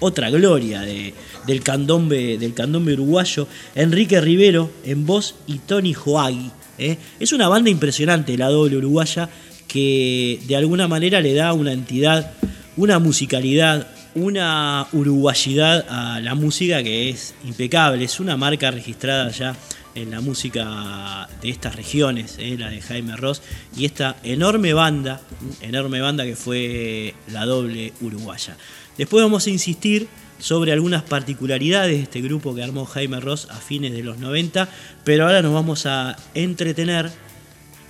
otra 0.00 0.30
gloria 0.30 0.80
de- 0.80 1.14
del, 1.46 1.62
candombe, 1.62 2.36
del 2.38 2.54
candombe 2.54 2.94
uruguayo. 2.94 3.46
Enrique 3.74 4.20
Rivero 4.20 4.70
en 4.84 5.06
voz 5.06 5.34
y 5.46 5.58
Tony 5.58 5.94
Joagui. 5.94 6.50
¿eh? 6.78 6.96
Es 7.18 7.32
una 7.32 7.48
banda 7.48 7.70
impresionante, 7.70 8.36
la 8.36 8.48
doble 8.48 8.76
uruguaya, 8.76 9.28
que 9.68 10.40
de 10.48 10.56
alguna 10.56 10.88
manera 10.88 11.20
le 11.20 11.34
da 11.34 11.52
una 11.52 11.72
entidad, 11.72 12.32
una 12.76 12.98
musicalidad, 12.98 13.86
una 14.14 14.88
uruguayidad 14.92 15.86
a 15.88 16.20
la 16.20 16.34
música 16.34 16.82
que 16.82 17.10
es 17.10 17.34
impecable. 17.44 18.04
Es 18.04 18.18
una 18.18 18.36
marca 18.36 18.70
registrada 18.70 19.30
ya 19.30 19.54
en 19.94 20.10
la 20.10 20.20
música 20.20 21.28
de 21.42 21.50
estas 21.50 21.76
regiones, 21.76 22.36
¿eh? 22.38 22.56
la 22.58 22.70
de 22.70 22.80
Jaime 22.80 23.16
Ross, 23.16 23.42
y 23.76 23.84
esta 23.84 24.16
enorme 24.22 24.72
banda, 24.72 25.20
enorme 25.60 26.00
banda 26.00 26.24
que 26.24 26.36
fue 26.36 27.14
la 27.32 27.44
doble 27.44 27.92
uruguaya. 28.00 28.56
Después 28.98 29.22
vamos 29.22 29.46
a 29.46 29.50
insistir 29.50 30.08
sobre 30.38 30.72
algunas 30.72 31.02
particularidades 31.02 31.96
de 31.96 32.02
este 32.02 32.20
grupo 32.20 32.54
que 32.54 32.62
armó 32.62 32.86
Jaime 32.86 33.20
Ross 33.20 33.48
a 33.50 33.56
fines 33.56 33.92
de 33.92 34.02
los 34.02 34.18
90, 34.18 34.68
pero 35.04 35.26
ahora 35.26 35.42
nos 35.42 35.52
vamos 35.52 35.86
a 35.86 36.16
entretener 36.34 37.10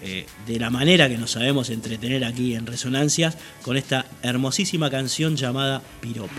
eh, 0.02 0.26
de 0.46 0.58
la 0.58 0.70
manera 0.70 1.08
que 1.08 1.18
nos 1.18 1.32
sabemos 1.32 1.68
entretener 1.68 2.24
aquí 2.24 2.54
en 2.54 2.66
Resonancias 2.66 3.36
con 3.62 3.76
esta 3.76 4.06
hermosísima 4.22 4.90
canción 4.90 5.36
llamada 5.36 5.82
Piropo. 6.00 6.32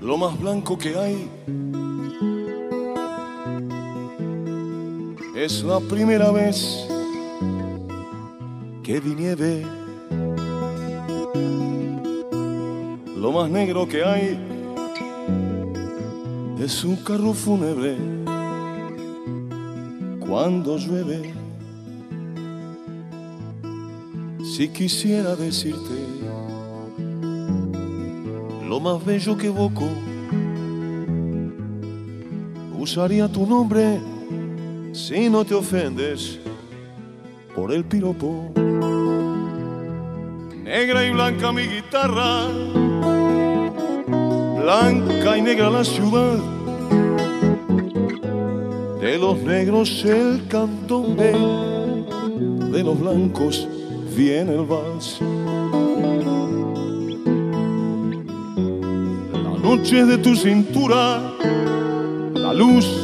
Lo 0.00 0.16
más 0.16 0.38
blanco 0.38 0.78
que 0.78 0.96
hay 0.96 1.28
es 5.34 5.64
la 5.64 5.80
primera 5.80 6.30
vez 6.30 6.86
que 8.84 9.00
vi 9.00 9.14
nieve. 9.16 9.66
Lo 13.16 13.32
más 13.32 13.50
negro 13.50 13.88
que 13.88 14.04
hay 14.04 14.38
es 16.60 16.84
un 16.84 16.96
carro 16.96 17.32
fúnebre 17.32 17.96
cuando 20.20 20.78
llueve. 20.78 21.34
Si 24.54 24.68
quisiera 24.68 25.34
decirte 25.34 25.94
lo 28.68 28.78
más 28.78 29.04
bello 29.04 29.36
que 29.36 29.48
evoco, 29.48 29.88
usaría 32.78 33.26
tu 33.26 33.46
nombre 33.46 34.13
si 34.94 35.28
no 35.28 35.44
te 35.44 35.54
ofendes 35.54 36.38
por 37.54 37.72
el 37.72 37.84
piropo. 37.84 38.52
Negra 40.62 41.04
y 41.04 41.10
blanca 41.10 41.52
mi 41.52 41.62
guitarra, 41.62 42.46
blanca 44.62 45.36
y 45.36 45.42
negra 45.42 45.68
la 45.70 45.84
ciudad. 45.84 46.38
De 49.00 49.18
los 49.18 49.38
negros 49.38 50.04
el 50.04 50.46
candombe, 50.48 51.32
de 52.70 52.84
los 52.84 52.98
blancos 52.98 53.68
viene 54.16 54.54
el 54.54 54.64
vals. 54.64 55.18
La 59.32 59.58
noche 59.58 60.04
de 60.04 60.18
tu 60.18 60.36
cintura, 60.36 61.20
la 62.34 62.54
luz 62.54 63.03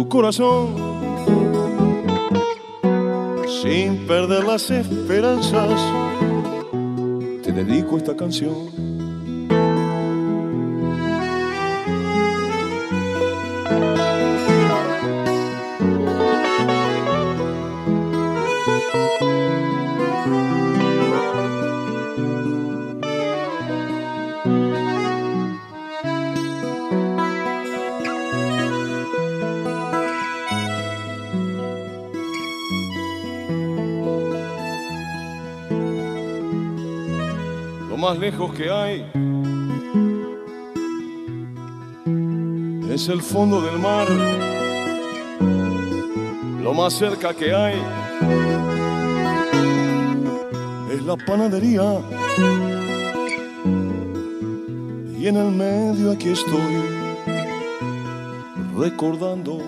tu 0.00 0.08
corazón, 0.08 0.74
sin 3.62 4.06
perder 4.06 4.44
las 4.44 4.70
esperanzas, 4.70 5.78
te 7.42 7.52
dedico 7.52 7.98
esta 7.98 8.16
canción. 8.16 8.89
Lejos 38.30 38.54
que 38.54 38.70
hay 38.70 39.04
es 42.92 43.08
el 43.08 43.22
fondo 43.22 43.60
del 43.60 43.78
mar. 43.78 44.06
Lo 46.62 46.72
más 46.72 46.92
cerca 46.92 47.34
que 47.34 47.52
hay 47.52 47.74
es 50.92 51.02
la 51.02 51.16
panadería. 51.16 52.00
Y 55.18 55.26
en 55.26 55.36
el 55.36 55.50
medio 55.50 56.12
aquí 56.12 56.30
estoy 56.30 56.76
recordando. 58.76 59.58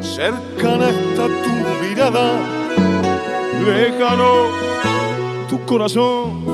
Cercana 0.00 0.88
está 0.88 1.26
tu 1.26 1.86
mirada, 1.86 2.59
lejano 3.60 4.48
tu 5.48 5.64
corazón. 5.66 6.44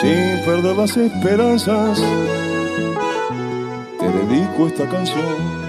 Sin 0.00 0.44
perder 0.44 0.76
las 0.76 0.96
esperanzas, 0.96 2.02
te 3.98 4.08
dedico 4.08 4.66
esta 4.66 4.88
canción. 4.88 5.59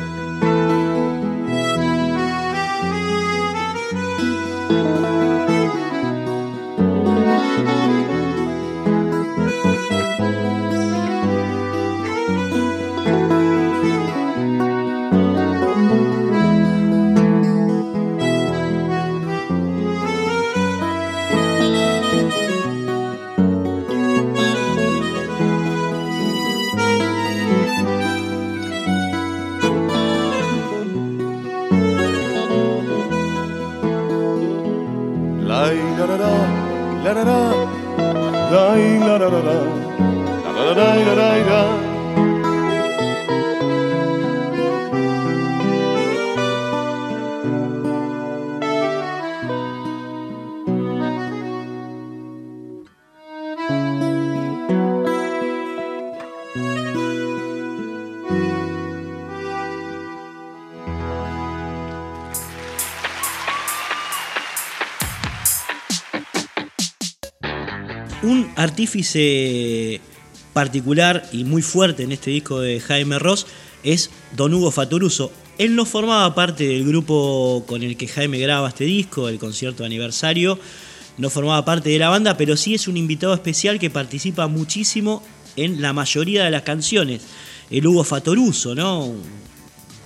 Artífice 68.61 70.01
particular 70.53 71.27
y 71.31 71.43
muy 71.43 71.61
fuerte 71.61 72.03
en 72.03 72.11
este 72.11 72.31
disco 72.31 72.59
de 72.59 72.79
Jaime 72.79 73.19
Ross 73.19 73.47
es 73.83 74.09
Don 74.35 74.53
Hugo 74.53 74.71
Fatoruso. 74.71 75.31
Él 75.57 75.75
no 75.75 75.85
formaba 75.85 76.33
parte 76.35 76.67
del 76.67 76.85
grupo 76.85 77.63
con 77.67 77.83
el 77.83 77.97
que 77.97 78.07
Jaime 78.07 78.39
graba 78.39 78.69
este 78.69 78.85
disco, 78.85 79.29
el 79.29 79.39
concierto 79.39 79.83
de 79.83 79.87
aniversario, 79.87 80.59
no 81.17 81.29
formaba 81.29 81.63
parte 81.65 81.89
de 81.89 81.99
la 81.99 82.09
banda, 82.09 82.37
pero 82.37 82.57
sí 82.57 82.73
es 82.73 82.87
un 82.87 82.97
invitado 82.97 83.33
especial 83.33 83.79
que 83.79 83.89
participa 83.89 84.47
muchísimo 84.47 85.23
en 85.55 85.81
la 85.81 85.93
mayoría 85.93 86.43
de 86.43 86.51
las 86.51 86.63
canciones. 86.63 87.21
El 87.69 87.85
Hugo 87.85 88.03
Fatoruso, 88.03 88.75
¿no? 88.75 89.05
Un 89.05 89.23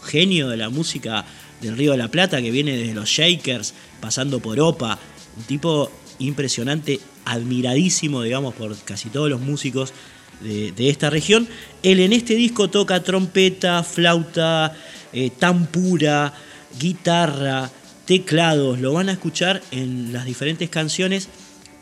genio 0.03 0.49
de 0.49 0.57
la 0.57 0.69
música 0.69 1.25
del 1.61 1.77
Río 1.77 1.91
de 1.91 1.97
la 1.97 2.09
Plata 2.09 2.41
que 2.41 2.51
viene 2.51 2.75
desde 2.75 2.93
los 2.93 3.09
Shakers, 3.09 3.73
pasando 3.99 4.39
por 4.39 4.59
Opa, 4.59 4.99
un 5.37 5.43
tipo 5.43 5.91
impresionante, 6.19 6.99
admiradísimo, 7.25 8.21
digamos, 8.21 8.53
por 8.53 8.75
casi 8.77 9.09
todos 9.09 9.29
los 9.29 9.41
músicos 9.41 9.93
de, 10.41 10.89
esta 10.89 11.09
región. 11.09 11.47
Él 11.83 11.99
en 11.99 12.13
este 12.13 12.35
disco 12.35 12.69
toca 12.69 13.03
trompeta, 13.03 13.83
flauta, 13.83 14.75
eh, 15.13 15.31
tampura, 15.37 16.33
guitarra, 16.79 17.69
teclados. 18.05 18.79
Lo 18.79 18.93
van 18.93 19.09
a 19.09 19.13
escuchar 19.13 19.61
en 19.71 20.13
las 20.13 20.25
diferentes 20.25 20.69
canciones 20.69 21.29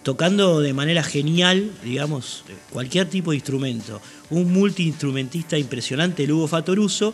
tocando 0.04 0.60
de 0.60 0.74
manera 0.74 1.02
genial, 1.02 1.72
digamos, 1.84 2.44
cualquier 2.70 3.10
tipo 3.10 3.32
de 3.32 3.38
instrumento. 3.38 4.02
Un 4.30 4.52
multiinstrumentista 4.52 5.58
impresionante, 5.58 6.28
Lugo 6.28 6.48
Fatoruso, 6.48 7.14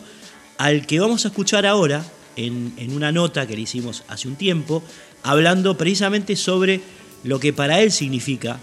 al 0.58 0.86
que 0.86 0.98
vamos 0.98 1.24
a 1.24 1.28
escuchar 1.28 1.66
ahora 1.66 2.04
en 2.36 2.92
una 2.94 3.12
nota 3.12 3.46
que 3.46 3.54
le 3.54 3.62
hicimos 3.62 4.02
hace 4.08 4.26
un 4.26 4.36
tiempo, 4.36 4.82
hablando 5.22 5.76
precisamente 5.76 6.36
sobre 6.36 6.80
lo 7.24 7.38
que 7.38 7.52
para 7.52 7.80
él 7.80 7.92
significa 7.92 8.58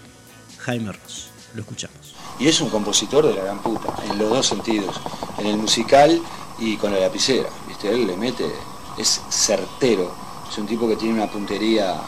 Jaime 0.58 0.92
Ross. 0.92 1.28
Lo 1.54 1.62
escuchamos. 1.62 1.96
Y 2.38 2.46
es 2.46 2.60
un 2.60 2.70
compositor 2.70 3.26
de 3.26 3.34
la 3.34 3.44
gran 3.44 3.58
puta, 3.60 3.94
en 4.08 4.18
los 4.18 4.30
dos 4.30 4.46
sentidos, 4.46 4.94
en 5.38 5.46
el 5.46 5.56
musical 5.56 6.20
y 6.58 6.76
con 6.76 6.92
la 6.92 7.00
lapicera. 7.00 7.48
¿viste? 7.66 7.90
Él 7.90 8.06
le 8.06 8.16
mete, 8.16 8.46
es 8.96 9.20
certero, 9.30 10.12
es 10.50 10.58
un 10.58 10.66
tipo 10.66 10.88
que 10.88 10.96
tiene 10.96 11.14
una 11.14 11.30
puntería 11.30 12.00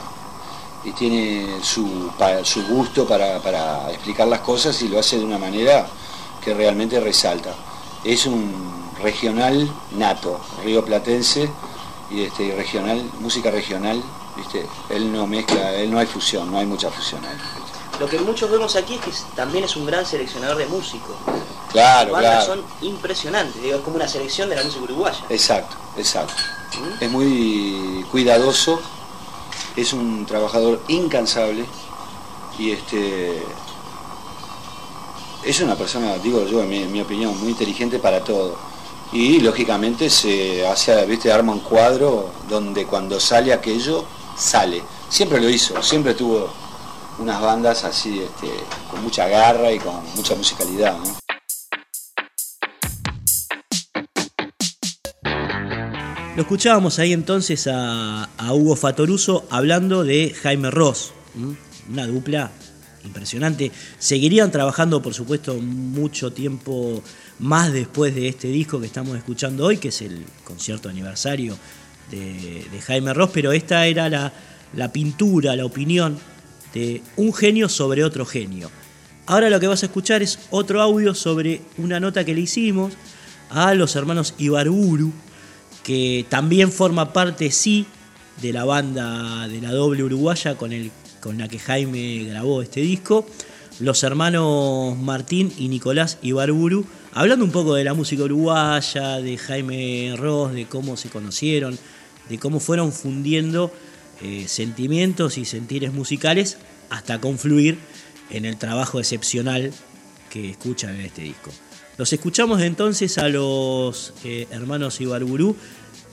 y 0.85 0.93
tiene 0.93 1.59
su, 1.63 2.11
su 2.45 2.63
gusto 2.67 3.07
para, 3.07 3.41
para 3.41 3.91
explicar 3.91 4.29
las 4.29 4.41
cosas 4.41 4.81
y 4.83 4.89
lo 4.89 4.99
hace 4.99 5.19
de 5.19 5.25
una 5.25 5.39
manera 5.39 5.87
que 6.43 6.55
realmente 6.55 7.01
resalta. 7.01 7.55
Es 8.05 8.27
un 8.27 8.53
regional 9.03 9.71
nato, 9.97 10.41
río 10.65 10.85
platense 10.85 11.51
y 12.11 12.23
este, 12.23 12.55
regional, 12.55 13.03
música 13.21 13.51
regional, 13.51 14.03
¿viste? 14.41 14.67
Él 14.89 15.13
no 15.13 15.27
mezcla, 15.27 15.75
él 15.75 15.91
no 15.91 15.99
hay 15.99 16.07
fusión, 16.07 16.51
no 16.51 16.59
hay 16.59 16.67
mucha 16.67 16.91
fusión 16.91 17.25
ahí. 17.25 17.37
¿viste? 17.37 17.99
Lo 18.01 18.09
que 18.09 18.19
muchos 18.19 18.51
vemos 18.51 18.77
aquí 18.77 18.95
es 18.95 19.01
que 19.01 19.13
también 19.37 19.65
es 19.65 19.77
un 19.77 19.85
gran 19.85 20.07
seleccionador 20.07 20.57
de 20.57 20.67
músicos. 20.67 21.15
Claro, 21.71 22.15
claro. 22.15 22.45
son 22.45 22.65
impresionantes, 22.81 23.63
digo, 23.63 23.77
es 23.77 23.83
como 23.83 23.97
una 23.97 24.09
selección 24.09 24.49
de 24.49 24.57
la 24.57 24.65
música 24.65 24.83
uruguaya. 24.83 25.21
Exacto, 25.29 25.77
exacto. 25.97 26.35
Es 26.99 27.11
muy 27.11 28.05
cuidadoso, 28.11 28.81
es 29.77 29.93
un 29.93 30.25
trabajador 30.25 30.81
incansable 30.89 31.67
y 32.59 32.71
este 32.73 33.43
es 35.45 35.61
una 35.61 35.75
persona, 35.75 36.17
digo 36.19 36.47
yo, 36.47 36.63
en 36.63 36.69
mi, 36.69 36.79
en 36.79 36.93
mi 36.93 37.01
opinión, 37.01 37.39
muy 37.39 37.51
inteligente 37.51 37.99
para 37.99 38.23
todo. 38.25 38.57
Y 39.13 39.41
lógicamente 39.41 40.09
se 40.09 40.67
hace, 40.67 41.05
viste, 41.07 41.33
arma 41.33 41.53
un 41.53 41.61
cuadro 41.61 42.31
donde 42.49 42.87
cuando 42.87 43.19
sale 43.19 43.53
aquello, 43.53 44.05
sale. 44.41 44.83
Siempre 45.09 45.41
lo 45.41 45.49
hizo, 45.49 45.83
siempre 45.83 46.15
tuvo 46.15 46.53
unas 47.19 47.41
bandas 47.41 47.85
así, 47.85 48.21
este, 48.21 48.49
con 48.91 49.03
mucha 49.03 49.29
garra 49.29 49.71
y 49.73 49.79
con 49.79 50.03
mucha 50.17 50.35
musicalidad. 50.35 50.97
Lo 56.37 56.43
escuchábamos 56.43 56.99
ahí 56.99 57.13
entonces 57.13 57.67
a, 57.67 58.25
a 58.39 58.55
Hugo 58.55 58.77
Fatoruso 58.77 59.45
hablando 59.51 60.05
de 60.05 60.35
Jaime 60.43 60.71
Ross, 60.71 61.13
una 61.91 62.07
dupla 62.07 62.51
impresionante. 63.05 63.73
Seguirían 63.99 64.51
trabajando, 64.51 65.03
por 65.03 65.13
supuesto, 65.13 65.57
mucho 65.57 66.33
tiempo 66.33 67.03
más 67.41 67.73
después 67.73 68.15
de 68.15 68.29
este 68.29 68.49
disco 68.49 68.81
que 68.81 68.87
estamos 68.87 69.17
escuchando 69.19 69.67
hoy, 69.67 69.79
que 69.79 69.89
es 69.89 70.01
el 70.03 70.25
concierto 70.45 70.89
aniversario 70.89 71.57
de, 72.11 72.67
de 72.71 72.81
Jaime 72.81 73.15
Ross, 73.15 73.31
pero 73.33 73.53
esta 73.53 73.87
era 73.87 74.09
la, 74.09 74.33
la 74.75 74.93
pintura, 74.93 75.57
la 75.57 75.65
opinión 75.65 76.19
de 76.75 77.03
un 77.17 77.33
genio 77.33 77.69
sobre 77.69 78.05
otro 78.05 78.25
genio. 78.25 78.71
Ahora 79.27 79.51
lo 79.51 79.61
que 79.61 79.67
vas 79.67 79.83
a 79.83 79.87
escuchar 79.87 80.23
es 80.23 80.39
otro 80.51 80.81
audio 80.81 81.15
sobre 81.15 81.63
una 81.79 82.01
nota 82.01 82.25
que 82.25 82.35
le 82.35 82.41
hicimos 82.41 82.95
a 83.51 83.75
los 83.75 83.95
hermanos 83.97 84.35
Ibarburu, 84.39 85.13
que 85.83 86.27
también 86.29 86.71
forma 86.71 87.13
parte, 87.13 87.51
sí, 87.51 87.87
de 88.41 88.53
la 88.53 88.65
banda 88.65 89.49
de 89.49 89.61
la 89.61 89.73
doble 89.73 90.03
uruguaya 90.03 90.57
con, 90.57 90.73
el, 90.73 90.91
con 91.21 91.39
la 91.39 91.49
que 91.49 91.59
Jaime 91.59 92.25
grabó 92.25 92.63
este 92.63 92.81
disco. 92.81 93.27
Los 93.79 94.03
hermanos 94.03 94.97
Martín 94.99 95.53
y 95.59 95.69
Nicolás 95.69 96.19
Ibarburu, 96.23 96.85
hablando 97.13 97.45
un 97.45 97.51
poco 97.51 97.75
de 97.75 97.85
la 97.85 97.95
música 97.95 98.25
uruguaya, 98.25 99.21
de 99.21 99.39
Jaime 99.39 100.15
Ross, 100.17 100.53
de 100.53 100.67
cómo 100.67 100.97
se 100.97 101.09
conocieron, 101.09 101.79
de 102.31 102.39
cómo 102.39 102.61
fueron 102.61 102.93
fundiendo 102.93 103.71
eh, 104.23 104.47
sentimientos 104.49 105.37
y 105.37 105.45
sentires 105.45 105.93
musicales 105.93 106.57
hasta 106.89 107.21
confluir 107.21 107.77
en 108.31 108.45
el 108.45 108.57
trabajo 108.57 109.01
excepcional 109.01 109.73
que 110.31 110.51
escuchan 110.51 110.95
en 110.95 111.03
este 111.03 111.23
disco. 111.23 111.51
Los 111.99 112.13
escuchamos 112.13 112.63
entonces 112.63 113.19
a 113.19 113.29
los 113.29 114.15
eh, 114.25 114.47
hermanos 114.51 115.01
Ibarburú. 115.01 115.57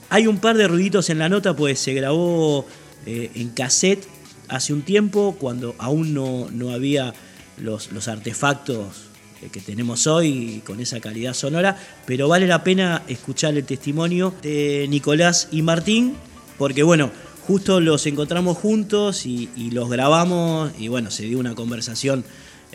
Hay 0.09 0.27
un 0.27 0.39
par 0.39 0.57
de 0.57 0.67
ruiditos 0.67 1.09
en 1.09 1.19
la 1.19 1.29
nota, 1.29 1.55
pues 1.55 1.79
se 1.79 1.93
grabó 1.93 2.65
eh, 3.05 3.31
en 3.35 3.49
cassette 3.49 4.05
hace 4.47 4.73
un 4.73 4.81
tiempo, 4.81 5.37
cuando 5.39 5.75
aún 5.77 6.13
no, 6.13 6.49
no 6.51 6.71
había 6.71 7.13
los, 7.57 7.91
los 7.91 8.07
artefactos 8.07 9.06
que 9.51 9.61
tenemos 9.61 10.07
hoy 10.07 10.61
con 10.65 10.79
esa 10.79 10.99
calidad 10.99 11.33
sonora, 11.33 11.77
pero 12.05 12.27
vale 12.27 12.47
la 12.47 12.63
pena 12.63 13.03
escuchar 13.07 13.55
el 13.55 13.65
testimonio 13.65 14.33
de 14.41 14.87
Nicolás 14.89 15.47
y 15.51 15.61
Martín, 15.61 16.15
porque 16.57 16.83
bueno, 16.83 17.11
justo 17.45 17.79
los 17.79 18.05
encontramos 18.05 18.57
juntos 18.57 19.25
y, 19.25 19.49
y 19.55 19.71
los 19.71 19.89
grabamos 19.89 20.71
y 20.77 20.87
bueno, 20.87 21.11
se 21.11 21.23
dio 21.23 21.39
una 21.39 21.55
conversación 21.55 22.25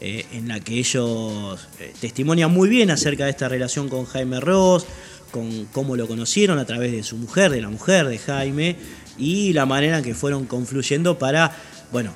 eh, 0.05 0.27
en 0.33 0.48
la 0.48 0.59
que 0.59 0.79
ellos 0.79 1.68
eh, 1.79 1.92
testimonian 2.01 2.51
muy 2.51 2.68
bien 2.68 2.90
acerca 2.90 3.25
de 3.25 3.31
esta 3.31 3.48
relación 3.48 3.88
con 3.88 4.05
Jaime 4.07 4.40
Ross, 4.40 4.87
con 5.31 5.66
cómo 5.66 5.96
lo 5.96 6.09
conocieron 6.09 6.59
a 6.59 6.64
través 6.64 6.92
de 6.92 7.03
su 7.03 7.16
mujer, 7.16 7.53
de 7.53 7.61
la 7.61 7.68
mujer 7.68 8.09
de 8.09 8.18
Jaime, 8.18 8.77
y 9.18 9.53
la 9.53 9.66
manera 9.66 9.98
en 9.98 10.05
que 10.05 10.14
fueron 10.14 10.46
confluyendo 10.46 11.18
para, 11.18 11.57
bueno, 11.92 12.14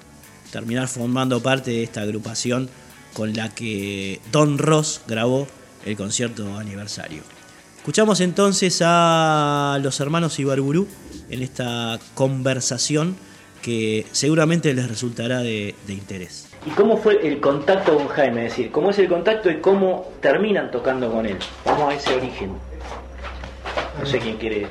terminar 0.51 0.89
formando 0.89 1.43
parte 1.43 1.71
de 1.71 1.83
esta 1.83 2.01
agrupación 2.01 2.69
con 3.17 3.33
la 3.33 3.49
que 3.49 4.21
Don 4.31 4.59
Ross 4.59 5.01
grabó 5.09 5.47
el 5.87 5.97
concierto 5.97 6.59
aniversario. 6.59 7.23
Escuchamos 7.79 8.21
entonces 8.21 8.83
a 8.85 9.79
los 9.83 9.99
hermanos 10.01 10.39
Ibarburú 10.39 10.87
en 11.31 11.43
esta 11.43 11.99
conversación 12.13 13.17
que 13.63 14.05
seguramente 14.13 14.75
les 14.75 14.87
resultará 14.87 15.41
de, 15.41 15.75
de 15.87 15.93
interés. 15.95 16.47
¿Y 16.67 16.71
cómo 16.71 16.99
fue 16.99 17.27
el 17.27 17.41
contacto 17.41 17.97
con 17.97 18.07
Jaime? 18.09 18.47
Es 18.47 18.53
decir, 18.53 18.71
¿cómo 18.71 18.91
es 18.91 18.99
el 18.99 19.09
contacto 19.09 19.51
y 19.51 19.61
cómo 19.61 20.13
terminan 20.21 20.71
tocando 20.71 21.11
con 21.11 21.25
él? 21.25 21.39
Vamos 21.65 21.95
a 21.95 21.97
ese 21.97 22.15
origen. 22.17 22.51
No 23.99 24.05
sé 24.05 24.19
quién 24.19 24.37
quiere. 24.37 24.67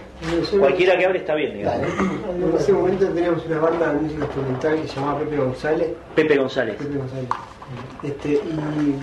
Cualquiera 0.59 0.95
que 0.95 1.05
hable 1.05 1.17
está 1.17 1.33
bien, 1.33 1.57
digamos. 1.57 1.87
En 2.29 2.55
ese 2.55 2.73
momento 2.73 3.07
teníamos 3.07 3.43
una 3.47 3.57
banda 3.57 3.91
de 3.91 4.01
música 4.01 4.25
instrumental 4.25 4.81
que 4.83 4.87
se 4.87 4.95
llamaba 4.95 5.19
Pepe 5.19 5.37
González. 5.37 5.87
Pepe 6.13 6.37
González. 6.37 6.75
Pepe 6.75 6.95
González. 6.95 7.29
Este, 8.03 8.33
y 8.33 8.99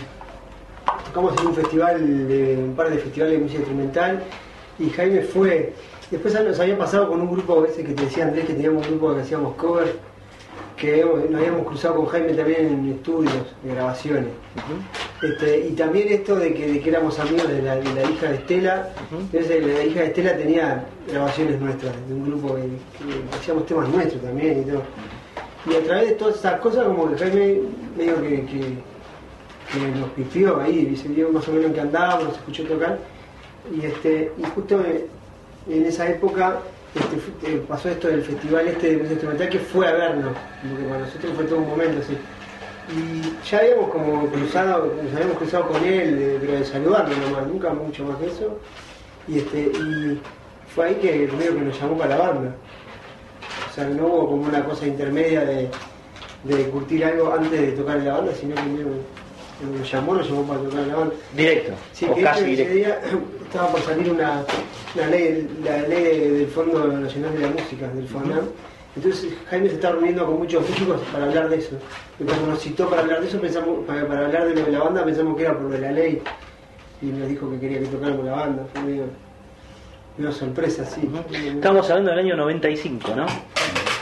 tocamos 1.06 1.38
en 1.40 1.46
un 1.46 1.54
festival, 1.54 2.28
de, 2.28 2.56
un 2.56 2.74
par 2.74 2.90
de 2.90 2.98
festivales 2.98 3.34
de 3.34 3.40
música 3.40 3.60
instrumental. 3.60 4.22
Y 4.78 4.90
Jaime 4.90 5.22
fue. 5.22 5.74
Después 6.10 6.34
nos 6.34 6.60
había 6.60 6.76
pasado 6.76 7.08
con 7.08 7.20
un 7.20 7.32
grupo 7.32 7.64
ese 7.64 7.82
que 7.84 7.94
te 7.94 8.04
decía 8.04 8.24
Andrés 8.24 8.46
que 8.46 8.52
teníamos 8.52 8.86
un 8.86 8.98
grupo 8.98 9.14
que 9.14 9.22
hacíamos 9.22 9.54
cover, 9.54 9.96
que 10.76 11.04
nos 11.04 11.40
habíamos 11.40 11.66
cruzado 11.66 11.96
con 11.96 12.06
Jaime 12.06 12.34
también 12.34 12.66
en 12.66 12.92
estudios 12.92 13.32
de 13.62 13.74
grabaciones. 13.74 14.30
Este, 15.22 15.68
y 15.68 15.72
también 15.72 16.08
esto 16.08 16.36
de 16.36 16.52
que, 16.52 16.72
de 16.72 16.80
que 16.80 16.90
éramos 16.90 17.18
amigos 17.18 17.48
de 17.48 17.62
la, 17.62 17.76
de 17.76 17.94
la 17.94 18.10
hija 18.10 18.28
de 18.28 18.34
Estela. 18.34 18.90
Entonces 19.10 19.64
la 19.64 19.84
hija 19.84 20.00
de 20.00 20.06
Estela 20.06 20.36
tenía 20.36 20.84
grabaciones 21.08 21.60
nuestras, 21.60 21.94
de 22.08 22.14
un 22.14 22.26
grupo 22.26 22.56
que, 22.56 22.62
que 22.62 23.36
hacíamos 23.36 23.66
temas 23.66 23.88
nuestros 23.88 24.20
también 24.20 24.60
y 24.60 24.64
todo. 24.70 24.82
Y 25.66 25.74
a 25.74 25.82
través 25.84 26.08
de 26.10 26.14
todas 26.16 26.36
esas 26.36 26.60
cosas 26.60 26.84
como 26.86 27.10
que 27.10 27.18
Jaime 27.18 27.60
medio 27.96 28.20
que, 28.20 28.46
que, 28.46 29.98
nos 29.98 30.10
pifió 30.10 30.60
ahí, 30.60 30.90
y 30.92 30.96
se 30.96 31.08
vio 31.08 31.30
más 31.30 31.48
o 31.48 31.52
menos 31.52 31.68
en 31.68 31.74
que 31.74 31.80
andábamos, 31.80 32.24
nos 32.24 32.36
escuchó 32.36 32.64
tocar. 32.64 32.98
Y 33.74 33.86
este, 33.86 34.32
y 34.36 34.42
justo 34.54 34.82
en 35.68 35.86
esa 35.86 36.08
época 36.08 36.58
este, 36.94 37.54
eh, 37.54 37.64
pasó 37.66 37.88
esto 37.88 38.08
del 38.08 38.22
festival 38.22 38.68
este 38.68 38.88
de 38.88 38.96
música 38.96 39.12
instrumental 39.12 39.48
que 39.48 39.58
fue 39.58 39.88
a 39.88 39.92
vernos, 39.92 40.36
como 40.60 40.76
que 40.76 40.84
para 40.84 40.98
nosotros 40.98 41.32
fue 41.34 41.44
todo 41.44 41.58
un 41.58 41.68
momento 41.68 42.00
así. 42.00 42.18
Y 42.94 43.48
ya 43.48 43.58
habíamos 43.58 43.90
como 43.90 44.26
cruzado, 44.26 44.92
nos 45.02 45.14
habíamos 45.14 45.38
cruzado 45.38 45.68
con 45.68 45.84
él, 45.84 46.38
pero 46.40 46.52
de 46.52 46.64
saludarlo 46.64 47.16
nomás, 47.16 47.46
nunca 47.46 47.72
mucho 47.72 48.04
más 48.04 48.18
que 48.18 48.26
eso. 48.26 48.58
Y 49.26 49.38
este, 49.38 49.58
y 49.60 50.20
fue 50.74 50.88
ahí 50.88 50.94
que 50.96 51.30
medio 51.38 51.54
que 51.54 51.60
nos 51.60 51.80
llamó 51.80 51.96
para 51.96 52.16
la 52.16 52.28
banda. 52.28 52.54
O 53.72 53.74
sea, 53.74 53.86
no 53.86 54.06
hubo 54.06 54.28
como 54.28 54.42
una 54.48 54.62
cosa 54.62 54.86
intermedia 54.86 55.46
de, 55.46 55.70
de 56.44 56.64
curtir 56.68 57.06
algo 57.06 57.32
antes 57.32 57.58
de 57.58 57.72
tocar 57.72 57.96
en 57.96 58.04
la 58.04 58.18
banda, 58.18 58.32
sino 58.34 58.54
que 58.54 58.62
que 59.62 59.78
nos 59.78 59.90
llamó, 59.90 60.14
nos 60.14 60.28
llamó 60.28 60.42
para 60.44 60.60
tocar 60.60 60.80
en 60.80 60.88
la 60.88 60.96
banda. 60.96 61.14
Directo. 61.34 61.72
Sí, 61.92 62.06
o 62.10 62.14
que 62.14 62.22
casi 62.22 62.40
ese 62.40 62.50
directo. 62.50 62.74
día 62.74 63.00
estaba 63.46 63.68
por 63.68 63.80
salir 63.80 64.10
una, 64.10 64.44
una 64.94 65.06
ley, 65.06 65.48
la 65.64 65.82
ley 65.82 66.30
del 66.30 66.46
Fondo 66.48 66.86
Nacional 66.86 67.32
de 67.34 67.40
la 67.40 67.48
Música, 67.48 67.88
del 67.88 68.08
FONAM. 68.08 68.44
Entonces 68.94 69.32
Jaime 69.48 69.68
se 69.70 69.76
está 69.76 69.90
reuniendo 69.92 70.26
con 70.26 70.38
muchos 70.38 70.68
músicos 70.68 71.00
para 71.12 71.24
hablar 71.24 71.48
de 71.48 71.56
eso. 71.56 71.76
Y 72.20 72.24
cuando 72.24 72.48
nos 72.48 72.60
citó 72.60 72.90
para 72.90 73.02
hablar 73.02 73.22
de 73.22 73.28
eso, 73.28 73.40
pensamos, 73.40 73.86
para, 73.86 74.06
para 74.06 74.26
hablar 74.26 74.48
de 74.48 74.54
lo 74.54 74.66
de 74.66 74.72
la 74.72 74.80
banda, 74.80 75.04
pensamos 75.04 75.36
que 75.36 75.44
era 75.44 75.54
por 75.54 75.62
lo 75.62 75.70
de 75.70 75.78
la 75.78 75.92
ley. 75.92 76.22
Y 77.00 77.06
nos 77.06 77.28
dijo 77.28 77.50
que 77.50 77.58
quería 77.58 77.80
que 77.80 77.86
tocáramos 77.86 78.24
la 78.26 78.32
banda. 78.32 78.66
Fue 78.72 78.82
medio, 78.82 79.04
medio 80.18 80.32
sorpresa, 80.32 80.84
sí. 80.84 81.08
Estamos 81.32 81.88
hablando 81.88 82.10
del 82.10 82.20
año 82.20 82.36
95, 82.36 83.14
¿no? 83.16 83.26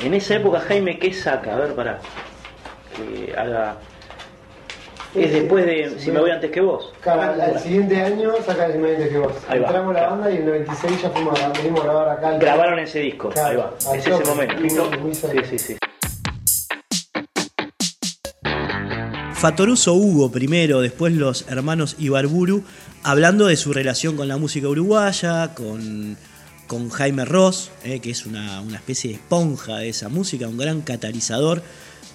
En 0.03 0.14
esa 0.14 0.36
época, 0.36 0.61
Jaime, 0.61 0.98
¿qué 0.98 1.12
saca? 1.12 1.55
A 1.55 1.59
ver, 1.61 1.74
pará. 1.74 1.98
Que 2.96 3.34
haga. 3.36 3.76
Es 5.14 5.32
después 5.32 5.66
de. 5.66 5.98
Si 5.98 6.11
me 6.11 6.20
voy 6.20 6.30
antes 6.30 6.51
que 6.51 6.61
vos. 6.61 6.92
Claro, 7.01 7.22
al- 7.22 7.40
al 7.40 7.59
siguiente 7.61 8.01
año 8.01 8.30
saca 8.46 8.66
el 8.66 8.76
Inmediate 8.76 9.09
que 9.11 9.18
vos. 9.18 9.32
Ahí 9.48 9.59
va. 9.59 9.66
Entramos 9.66 9.96
a 9.96 10.01
la 10.01 10.09
banda 10.09 10.30
y 10.30 10.36
en 10.36 10.42
el 10.42 10.48
96 10.48 11.03
ya 11.03 11.11
fuimos 11.11 11.40
a, 11.42 11.48
venimos 11.48 11.80
a 11.80 11.84
grabar 11.84 12.09
acá. 12.11 12.38
Grabaron 12.38 12.78
ese 12.78 13.01
disco. 13.01 13.28
Claro, 13.30 13.74
Ahí 13.86 13.86
va. 13.88 13.96
Es 13.96 14.07
ese 14.07 14.24
momento. 14.24 14.55
muy- 14.57 14.98
muy 14.98 15.14
Sí, 15.14 15.26
sí, 15.51 15.59
sí. 15.59 15.76
Fatoruso 19.34 19.94
Hugo 19.94 20.30
primero, 20.30 20.80
después 20.82 21.14
los 21.14 21.48
hermanos 21.48 21.96
Ibarburu, 21.98 22.62
hablando 23.03 23.46
de 23.46 23.57
su 23.57 23.72
relación 23.72 24.16
con 24.16 24.28
la 24.28 24.36
música 24.36 24.68
uruguaya, 24.68 25.55
con, 25.55 26.16
con 26.70 26.88
Jaime 26.88 27.24
Ross, 27.24 27.72
eh, 27.82 27.98
que 27.98 28.12
es 28.12 28.26
una, 28.26 28.62
especie 28.72 29.10
de 29.10 29.16
esponja 29.16 29.78
de 29.78 29.88
esa 29.88 30.08
música, 30.08 30.46
un 30.46 30.56
gran 30.56 30.82
catalizador 30.82 31.64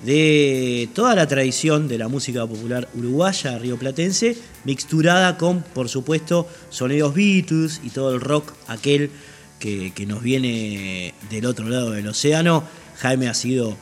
de 0.06 0.88
toda 0.94 1.14
la 1.14 1.28
tradición 1.28 1.90
de 1.90 1.98
la 1.98 2.08
música 2.08 2.48
popular 2.48 2.88
uruguaya, 2.96 3.60
rioplatense, 3.60 4.38
mixturada 4.64 5.38
con, 5.38 5.62
por 5.62 5.90
supuesto, 5.90 6.48
sonidos 6.70 7.14
Beatles 7.14 7.82
y 7.84 7.90
todo 7.90 8.16
el 8.16 8.22
rock 8.22 8.54
aquel 8.68 9.12
que, 9.60 9.92
nos 10.08 10.24
viene 10.24 11.14
del 11.30 11.48
otro 11.48 11.68
lado 11.68 11.92
del 11.92 12.08
océano. 12.08 12.64
Jaime 13.00 13.28
ha 13.28 13.34
sido 13.34 13.76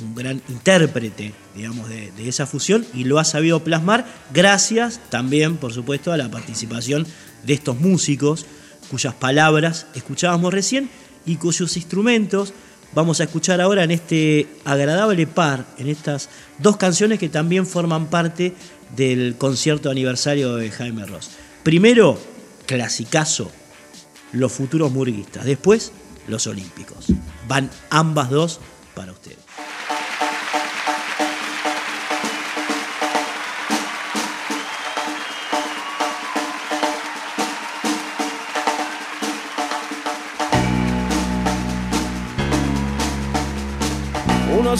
un 0.00 0.14
gran 0.14 0.40
intérprete, 0.48 1.32
digamos, 1.56 1.88
de 1.88 2.28
esa 2.28 2.46
fusión 2.46 2.86
y 2.94 3.02
lo 3.02 3.18
ha 3.18 3.24
sabido 3.24 3.64
plasmar 3.64 4.06
gracias 4.32 5.00
también, 5.10 5.56
por 5.56 5.72
supuesto, 5.72 6.12
a 6.12 6.16
la 6.16 6.30
participación 6.30 7.04
de 7.44 7.54
estos 7.54 7.80
músicos 7.80 8.46
cuyas 8.90 9.14
palabras 9.14 9.86
escuchábamos 9.94 10.52
recién 10.52 10.90
y 11.24 11.36
cuyos 11.36 11.76
instrumentos 11.76 12.52
vamos 12.92 13.20
a 13.20 13.24
escuchar 13.24 13.60
ahora 13.60 13.84
en 13.84 13.92
este 13.92 14.48
agradable 14.64 15.26
par, 15.26 15.64
en 15.78 15.88
estas 15.88 16.28
dos 16.58 16.76
canciones 16.76 17.18
que 17.18 17.28
también 17.28 17.66
forman 17.66 18.06
parte 18.06 18.54
del 18.96 19.36
concierto 19.38 19.90
aniversario 19.90 20.56
de 20.56 20.70
Jaime 20.70 21.06
Ross. 21.06 21.30
Primero, 21.62 22.18
clasicazo, 22.66 23.50
los 24.32 24.52
futuros 24.52 24.90
murguistas. 24.90 25.44
Después, 25.44 25.92
los 26.26 26.46
olímpicos. 26.46 27.06
Van 27.46 27.70
ambas 27.90 28.30
dos 28.30 28.60
para 28.94 29.12
ustedes. 29.12 29.39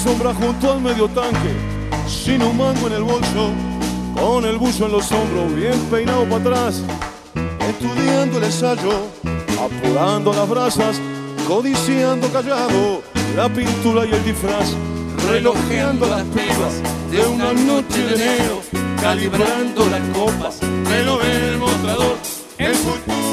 Sombra 0.03 0.33
junto 0.33 0.73
al 0.73 0.81
medio 0.81 1.09
tanque, 1.09 1.53
sin 2.09 2.43
un 2.43 2.57
mango 2.57 2.87
en 2.87 2.95
el 2.95 3.03
bolso, 3.03 3.51
con 4.15 4.47
el 4.47 4.57
buzo 4.57 4.87
en 4.87 4.93
los 4.93 5.13
hombros, 5.13 5.55
bien 5.55 5.79
peinado 5.91 6.25
para 6.25 6.37
atrás, 6.37 6.83
estudiando 7.69 8.39
el 8.39 8.45
ensayo, 8.45 8.93
apurando 9.63 10.33
las 10.33 10.49
brasas, 10.49 10.99
codiciando 11.47 12.29
callado 12.29 13.03
la 13.37 13.49
pintura 13.51 14.07
y 14.07 14.13
el 14.15 14.25
disfraz, 14.25 14.75
relojeando 15.29 16.07
las 16.07 16.23
pibas 16.23 16.75
de 17.11 17.21
una 17.27 17.53
noche 17.53 17.99
de 18.07 18.15
enero, 18.15 18.63
calibrando 19.03 19.87
las 19.91 20.03
copas, 20.17 20.61
reloj 20.89 21.21
el 21.25 21.59
mostrador, 21.59 22.17
el 22.57 22.75
futuro 22.75 23.30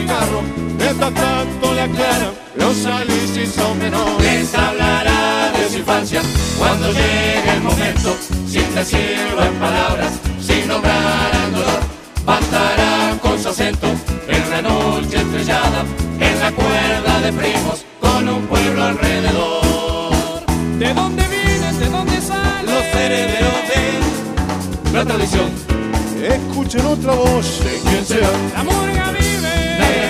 cigarro, 0.00 0.42
mientras 0.78 1.14
tanto 1.14 1.74
le 1.74 1.82
aclaran 1.82 2.40
los 2.56 2.86
alicis 2.86 3.52
son 3.54 3.78
menores. 3.78 4.22
Les 4.22 4.54
hablará 4.54 5.52
de 5.56 5.68
su 5.68 5.78
infancia 5.78 6.20
cuando 6.58 6.88
llegue 6.92 7.50
el 7.54 7.62
momento, 7.62 8.16
sin 8.46 8.74
decirlo 8.74 9.44
en 9.44 9.54
palabras, 9.54 10.12
sin 10.40 10.68
nombrar 10.68 11.30
al 11.44 11.52
dolor. 11.52 11.80
Bastará 12.24 13.16
con 13.22 13.40
su 13.42 13.48
acento 13.48 13.86
en 14.28 14.50
la 14.50 14.62
noche 14.62 15.16
estrellada, 15.16 15.84
en 16.18 16.40
la 16.40 16.52
cuerda 16.52 17.20
de 17.20 17.32
primos, 17.32 17.84
con 18.00 18.28
un 18.28 18.46
pueblo 18.46 18.84
alrededor. 18.84 20.44
¿De 20.78 20.94
dónde 20.94 21.24
vienen? 21.28 21.78
¿De 21.78 21.88
dónde 21.88 22.20
salen? 22.20 22.66
Los 22.66 22.84
herederos 22.94 23.60
de 23.72 24.96
la 24.98 25.04
tradición, 25.04 25.50
Escuchen 26.20 26.84
otra 26.84 27.14
voz 27.14 27.64
de 27.64 27.80
quien 27.80 28.04
sea. 28.04 28.30
La 28.54 28.62
murga 28.62 29.19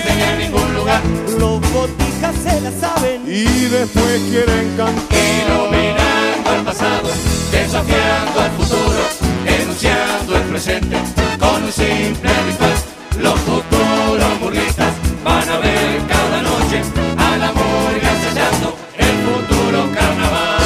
en 0.06 0.38
ningún 0.38 0.74
lugar. 0.74 1.02
Los 1.38 1.60
botijas 1.72 2.34
se 2.42 2.60
la 2.60 2.70
saben. 2.72 3.22
Y 3.26 3.44
después 3.68 4.20
quieren 4.30 4.76
cantar. 4.76 5.18
Iluminando 5.18 6.54
el 6.56 6.64
pasado, 6.64 7.08
desafiando 7.50 8.40
al 8.40 8.50
futuro, 8.52 9.02
denunciando 9.44 10.36
el 10.36 10.42
presente 10.42 10.96
con 11.38 11.62
un 11.64 11.72
simple 11.72 12.30
ritual. 12.46 12.74
Los 13.20 13.38
futuros 13.40 14.40
murguistas 14.40 14.94
van 15.24 15.48
a 15.48 15.58
ver 15.58 16.00
cada 16.08 16.42
noche 16.42 16.82
a 17.18 17.36
la 17.36 17.52
murga 17.52 18.10
ensayando 18.16 18.76
el 18.96 19.14
futuro 19.26 19.92
carnaval. 19.94 20.62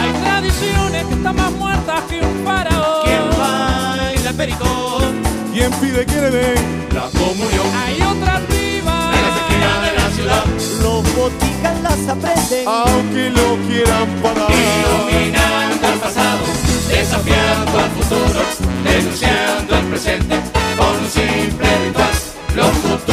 Hay 0.00 0.12
tradiciones 0.22 1.06
que 1.06 1.14
están 1.14 1.36
más 1.36 1.52
muertas 1.52 2.02
que 2.08 2.20
un 2.20 2.44
faraón. 2.44 3.04
¿Quién 3.04 3.38
baila 3.38 4.32
pericón? 4.32 5.22
¿Quién 5.52 5.72
pide 5.80 6.06
que 6.06 6.20
le 6.20 6.30
den? 6.30 6.88
La 6.94 7.08
comunión 7.18 7.66
Hay 7.84 7.99
Las 11.62 12.08
aprenden. 12.08 12.66
Aunque 12.66 13.30
lo 13.30 13.56
quieran 13.66 14.08
parar. 14.22 14.50
Iluminando 14.50 15.88
el 15.88 15.98
pasado, 15.98 16.44
desafiando 16.88 17.78
al 17.78 17.90
futuro, 17.90 18.40
denunciando 18.84 19.76
el 19.76 19.84
presente 19.86 20.36
con 20.76 20.96
un 21.04 21.10
simple 21.10 21.68
ritual. 21.84 22.10
Los 22.54 22.70
futuros 22.78 23.09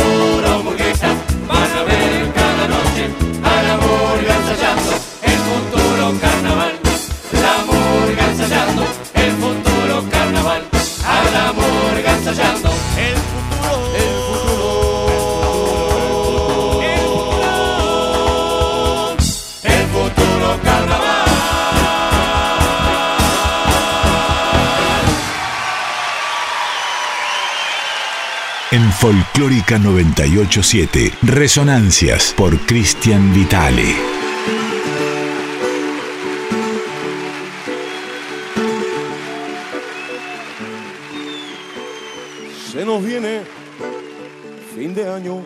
En 28.77 28.91
Folclórica 28.91 29.79
987, 29.79 31.11
Resonancias 31.23 32.31
por 32.37 32.55
Cristian 32.67 33.33
Vitale. 33.33 33.95
Se 42.71 42.85
nos 42.85 43.03
viene 43.03 43.41
fin 44.75 44.93
de 44.93 45.09
año, 45.09 45.41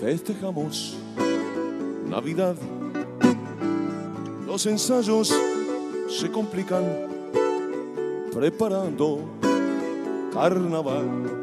festejamos 0.00 0.96
Navidad. 2.08 2.56
Los 4.44 4.66
ensayos 4.66 5.32
se 6.08 6.28
complican 6.32 6.82
preparando 8.34 9.20
carnaval. 10.34 11.41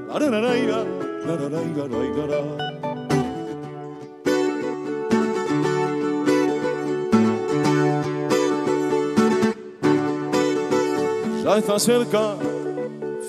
Ya 11.44 11.58
está 11.58 11.78
cerca, 11.80 12.36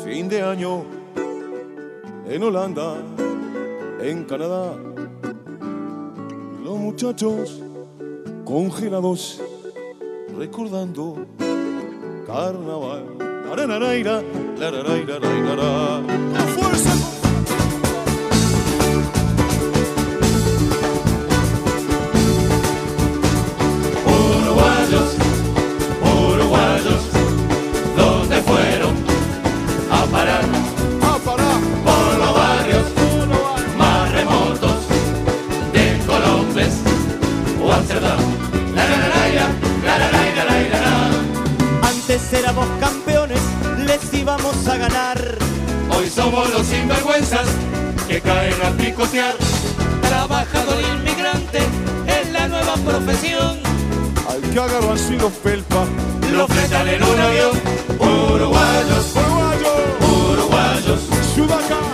fin 0.04 0.28
de 0.28 0.40
año, 0.40 0.84
en 2.26 2.42
Holanda, 2.42 2.96
en 4.00 4.24
Canadá. 4.24 4.74
Los 6.64 6.78
muchachos 6.78 7.62
congelados, 8.44 9.42
recordando 10.38 11.26
carnaval. 12.26 13.19
A 16.36 16.42
fuerza 16.54 17.09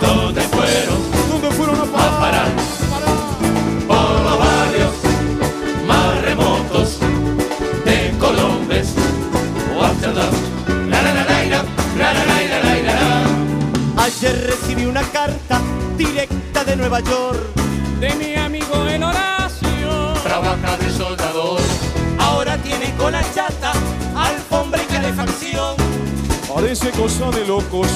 ¿dónde 0.01 0.41
fueron? 0.41 0.97
¿Dónde 1.29 1.51
fueron 1.51 1.75
a 1.79 1.83
a 1.83 2.19
parar? 2.19 2.47
por 3.87 4.21
los 4.21 4.39
barrios 4.39 4.91
más 5.87 6.21
remotos 6.21 6.99
de 7.85 8.13
Colombes 8.19 8.93
o 9.77 9.83
Amsterdam. 9.83 10.33
La 10.89 11.01
la 11.01 11.13
la 11.13 11.23
la 11.23 11.43
la 11.45 11.63
la 11.97 12.13
la 12.13 12.23
la 12.25 12.59
la 12.63 12.75
la 12.81 12.93
la. 13.95 14.03
Ayer 14.03 14.47
recibí 14.47 14.85
una 14.85 15.03
carta 15.03 15.61
directa 15.97 16.63
de 16.63 16.75
Nueva 16.75 16.99
York. 17.01 17.39
De 17.99 18.13
mi 18.15 18.35
amigo 18.35 18.85
el 18.87 19.03
Horacio. 19.03 20.13
Trabaja 20.23 20.77
de 20.77 20.89
soldador, 20.91 21.59
Ahora 22.19 22.57
tiene 22.57 22.93
cola 22.97 23.21
chata, 23.33 23.71
alfombra 24.15 24.81
y 24.83 24.85
calefacción. 24.85 25.75
Parece 26.53 26.91
cosa 26.91 27.29
de 27.31 27.45
locos. 27.45 27.86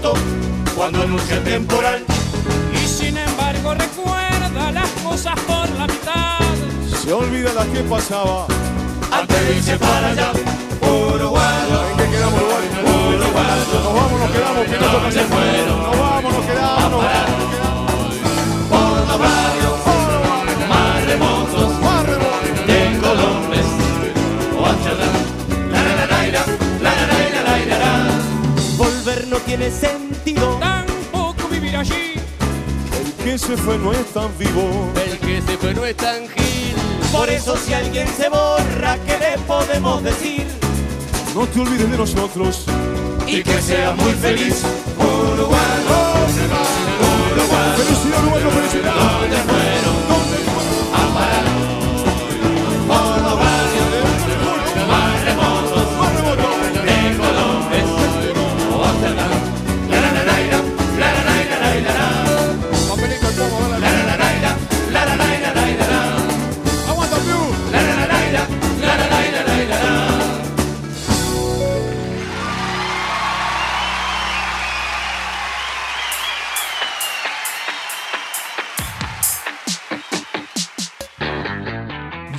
Puerto 0.00 0.14
cuando 0.76 1.02
anuncia 1.02 1.42
temporal. 1.44 2.04
Y 2.72 2.86
sin 2.86 3.16
embargo 3.18 3.74
recuerda 3.74 4.72
las 4.72 4.88
cosas 5.02 5.34
por 5.40 5.68
la 5.70 5.86
mitad. 5.86 6.38
Se 7.02 7.12
olvida 7.12 7.52
la 7.52 7.64
que 7.66 7.80
pasaba. 7.80 8.46
Antes 9.12 9.48
de 9.48 9.56
irse 9.56 9.76
para 9.78 10.08
allá, 10.08 10.32
uruguayo, 10.82 11.88
¿En 11.90 11.96
qué 11.98 12.10
quedamos, 12.10 12.40
Uruguay? 12.40 12.68
uruguayo, 12.82 13.64
Nos 13.74 13.94
vamos, 13.94 14.20
nos 14.20 14.30
quedamos, 14.30 14.64
que 14.66 14.72
no 14.72 14.86
toca 14.86 14.92
¿Dónde 14.92 15.08
hacer. 15.08 15.26
fueron? 15.26 15.82
Nos 15.82 15.98
vamos, 15.98 16.32
nos 16.32 16.46
quedamos, 16.46 16.90
nos 16.90 17.02
vamos, 17.02 17.38
nos 17.38 17.50
quedamos. 17.50 17.69
Tiene 29.46 29.70
sentido. 29.70 30.58
Tampoco 30.58 31.48
vivir 31.48 31.76
allí. 31.76 32.14
El 33.00 33.12
que 33.24 33.38
se 33.38 33.56
fue 33.56 33.78
no 33.78 33.92
es 33.92 34.06
tan 34.12 34.30
vivo. 34.38 34.90
El 35.04 35.18
que 35.18 35.42
se 35.42 35.56
fue 35.58 35.74
no 35.74 35.84
es 35.84 35.96
tan 35.96 36.28
gil. 36.28 36.74
Por 37.12 37.28
eso 37.28 37.56
si 37.56 37.72
alguien 37.74 38.06
se 38.16 38.28
borra, 38.28 38.96
¿qué 39.06 39.18
le 39.18 39.38
podemos 39.46 40.02
decir? 40.02 40.46
No 41.34 41.46
te 41.46 41.60
olvides 41.60 41.90
de 41.90 41.96
nosotros. 41.96 42.64
Y 43.26 43.42
que 43.42 43.62
sea 43.62 43.92
muy 43.92 44.12
feliz, 44.12 44.64
uruguayo, 44.98 46.00
uruguayo. 47.32 47.76
Felicidad, 47.76 48.22
Uruguayo, 48.22 48.50
felicidad. 48.50 48.94
¿Dónde 48.94 49.36
fueron 49.36 49.96
a 50.94 51.14
parar? 51.14 51.59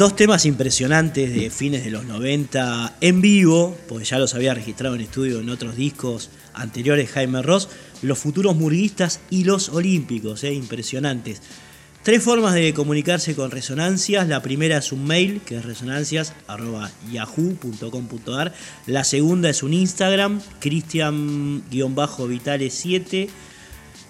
Dos 0.02 0.16
temas 0.16 0.48
impresionantes 0.48 1.32
de 1.32 1.52
fines 1.52 1.84
de 1.84 1.92
los 1.92 2.06
90 2.06 2.96
en 3.02 3.22
vivo, 3.22 3.78
porque 3.88 4.04
ya 4.04 4.18
los 4.18 4.34
había 4.34 4.56
registrado 4.56 4.96
en 4.96 5.02
estudio 5.02 5.42
en 5.42 5.50
otros 5.52 5.76
discos 5.76 6.32
anteriores 6.56 7.12
Jaime 7.12 7.44
Ross, 7.44 7.70
Los 8.02 8.18
Futuros 8.18 8.56
Murguistas 8.56 9.20
y 9.30 9.44
Los 9.44 9.70
Olímpicos, 9.70 10.44
eh, 10.44 10.56
impresionantes. 10.56 11.44
Tres 12.02 12.24
formas 12.24 12.56
de 12.56 12.74
comunicarse 12.74 13.36
con 13.36 13.52
Resonancias. 13.52 14.28
La 14.28 14.42
primera 14.42 14.78
es 14.78 14.92
un 14.92 15.06
mail, 15.06 15.40
que 15.46 15.58
es 15.58 15.66
resonancias.yahoo.com.ar. 15.66 18.54
La 18.88 19.04
segunda 19.04 19.52
es 19.52 19.62
un 19.62 19.76
Instagram, 19.76 20.42
cristian-vitale7. 20.60 23.30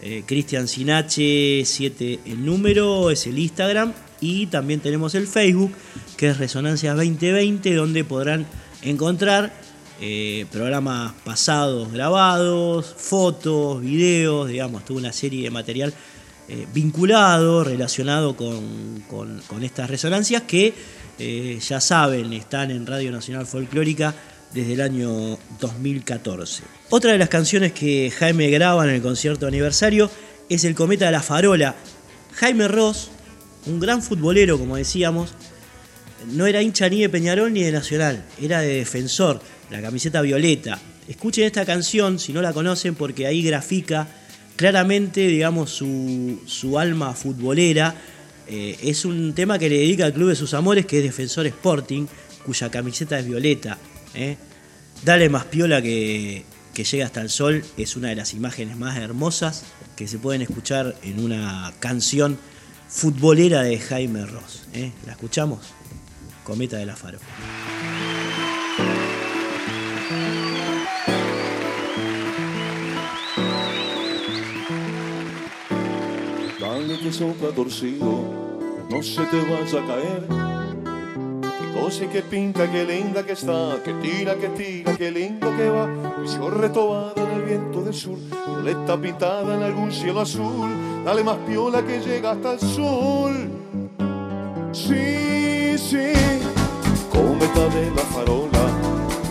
Eh, 0.04 0.24
Cristian 0.26 0.68
Sinache 0.70 1.64
7 1.66 2.22
el 2.28 2.46
número, 2.46 3.12
es 3.12 3.28
el 3.28 3.38
Instagram. 3.38 3.92
Y 4.22 4.46
también 4.48 4.80
tenemos 4.80 5.16
el 5.16 5.28
Facebook, 5.28 5.74
que 6.16 6.30
es 6.30 6.38
Resonancias 6.38 6.96
2020, 6.96 7.74
donde 7.74 8.04
podrán 8.04 8.46
encontrar 8.84 9.52
eh, 10.00 10.46
programas 10.52 11.14
pasados 11.24 11.92
grabados, 11.92 12.94
fotos, 12.98 13.82
videos, 13.82 14.48
digamos, 14.48 14.86
toda 14.86 15.00
una 15.00 15.12
serie 15.12 15.44
de 15.44 15.50
material 15.50 15.94
eh, 16.48 16.68
vinculado, 16.74 17.64
relacionado 17.64 18.36
con, 18.36 19.04
con- 19.10 19.64
estas 19.64 19.90
resonancias 19.90 20.44
que 20.44 20.74
eh, 21.20 21.60
ya 21.68 21.80
saben, 21.82 22.32
están 22.34 22.72
en 22.72 22.86
Radio 22.86 23.12
Nacional 23.12 23.46
Folclórica 23.48 24.14
desde 24.54 24.74
el 24.74 24.82
año 24.82 25.38
2014. 25.60 26.64
Otra 26.90 27.12
de 27.14 27.18
las 27.18 27.30
canciones 27.30 27.72
que 27.72 28.12
Jaime 28.12 28.50
graba 28.50 28.84
en 28.88 28.96
el 28.96 29.02
concierto 29.02 29.48
aniversario 29.48 30.12
es 30.50 30.64
El 30.64 30.76
Cometa 30.76 31.06
de 31.06 31.12
la 31.12 31.22
Farola. 31.22 31.76
Jaime 32.34 32.68
Ross, 32.68 33.10
un 33.66 33.80
gran 33.80 34.02
futbolero, 34.02 34.58
como 34.58 34.78
decíamos, 34.78 35.34
no 36.32 36.46
era 36.46 36.62
hincha 36.62 36.90
ni 36.90 37.02
de 37.02 37.10
Peñarol 37.10 37.54
ni 37.54 37.64
de 37.64 37.72
Nacional, 37.72 38.26
era 38.42 38.62
de 38.62 38.76
defensor, 38.76 39.42
la 39.70 39.82
camiseta 39.82 40.22
violeta. 40.22 40.80
Escuchen 41.08 41.46
esta 41.46 41.66
canción 41.66 42.20
si 42.20 42.34
no 42.34 42.42
la 42.42 42.54
conocen 42.54 42.96
porque 42.96 43.28
ahí 43.28 43.42
grafica 43.42 44.08
claramente, 44.56 45.28
digamos, 45.28 45.72
su, 45.72 46.42
su 46.46 46.78
alma 46.78 47.14
futbolera. 47.14 47.96
Eh, 48.48 48.78
es 48.84 49.06
un 49.06 49.34
tema 49.34 49.58
que 49.58 49.70
le 49.70 49.78
dedica 49.80 50.06
al 50.06 50.14
club 50.14 50.30
de 50.30 50.36
sus 50.36 50.54
amores, 50.54 50.86
que 50.86 51.00
es 51.00 51.04
Defensor 51.04 51.48
Sporting, 51.48 52.06
cuya 52.46 52.70
camiseta 52.70 53.18
es 53.18 53.26
violeta. 53.26 53.78
¿eh? 54.14 54.38
Dale 55.04 55.30
más 55.30 55.46
piola 55.46 55.82
que, 55.82 56.46
que 56.74 56.84
llega 56.84 57.06
hasta 57.06 57.22
el 57.22 57.30
sol 57.30 57.64
es 57.78 57.96
una 57.96 58.10
de 58.10 58.16
las 58.16 58.34
imágenes 58.34 58.78
más 58.78 58.98
hermosas 58.98 59.64
que 59.96 60.08
se 60.08 60.18
pueden 60.18 60.42
escuchar 60.42 60.96
en 61.04 61.20
una 61.20 61.74
canción 61.80 62.38
futbolera 62.92 63.64
de 63.64 63.80
Jaime 63.80 64.26
Ross. 64.26 64.64
¿eh? 64.74 64.92
¿La 65.06 65.14
escuchamos? 65.14 65.60
Cometa 66.44 66.78
de 66.78 66.86
la 66.86 66.96
Faro. 66.96 67.20
Dale 76.60 77.00
que 77.00 77.14
sopla 77.14 77.50
torcido, 77.56 78.26
no 78.90 79.02
se 79.02 79.22
te 79.26 79.38
vaya 79.38 79.80
a 79.80 79.88
caer. 79.88 80.28
Qué 81.42 81.80
cosa 81.80 82.10
que 82.10 82.22
pinta, 82.22 82.70
qué 82.70 82.86
linda 82.86 83.26
que 83.26 83.32
está, 83.32 83.82
que 83.84 83.94
tira, 83.96 84.36
que 84.36 84.50
tira, 84.50 84.98
qué 84.98 85.12
lindo 85.12 85.56
que 85.56 85.70
va. 85.70 85.88
Visión 86.22 86.60
retobada 86.60 87.14
en 87.16 87.40
el 87.40 87.44
viento 87.44 87.82
del 87.82 87.94
sur, 87.94 88.18
violeta 88.48 89.00
pintada 89.00 89.56
en 89.56 89.64
algún 89.64 89.92
cielo 89.92 90.22
azul. 90.22 90.91
Dale 91.04 91.24
más 91.24 91.38
piola 91.48 91.82
que 91.82 92.00
llega 92.00 92.32
hasta 92.32 92.54
el 92.54 92.60
sol. 92.60 93.50
Sí, 94.72 95.76
sí, 95.78 96.14
cometa 97.12 97.68
de 97.76 97.90
la 97.90 98.04
farola, 98.14 98.64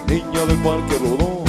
niña 0.08 0.44
del 0.46 0.58
parque 0.58 0.98
rodó. 0.98 1.44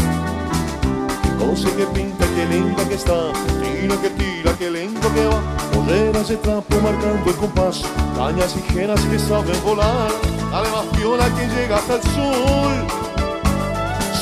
Cosa 1.40 1.76
que 1.76 1.86
pinta, 1.88 2.26
qué 2.36 2.46
linda 2.46 2.88
que 2.88 2.94
está, 2.94 3.34
que 3.34 3.54
tira, 3.66 3.96
que 4.00 4.10
tira, 4.12 4.54
qué 4.60 4.70
lindo 4.70 5.14
que 5.14 5.26
va. 5.26 5.42
Poleras 5.74 6.30
de 6.30 6.38
trapo 6.38 6.76
marcando 6.82 7.30
el 7.30 7.36
compás, 7.38 7.82
cañas 8.16 8.56
ligeras 8.56 9.02
que 9.02 9.18
saben 9.18 9.64
volar. 9.64 10.12
Dale 10.52 10.70
más 10.70 10.86
piola 10.96 11.26
que 11.36 11.48
llega 11.48 11.78
hasta 11.78 11.96
el 11.96 12.04
sol. 12.04 12.74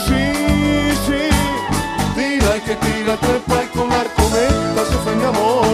Sí, 0.07 0.95
sí, 1.05 1.29
tira 2.15 2.57
y 2.57 2.61
que 2.61 2.75
tira, 2.77 3.17
trepa 3.17 3.63
y 3.65 3.77
con 3.77 3.89
la 4.79 4.85
se 4.85 4.97
fue 5.03 5.15
mi 5.15 5.25
amor. 5.25 5.65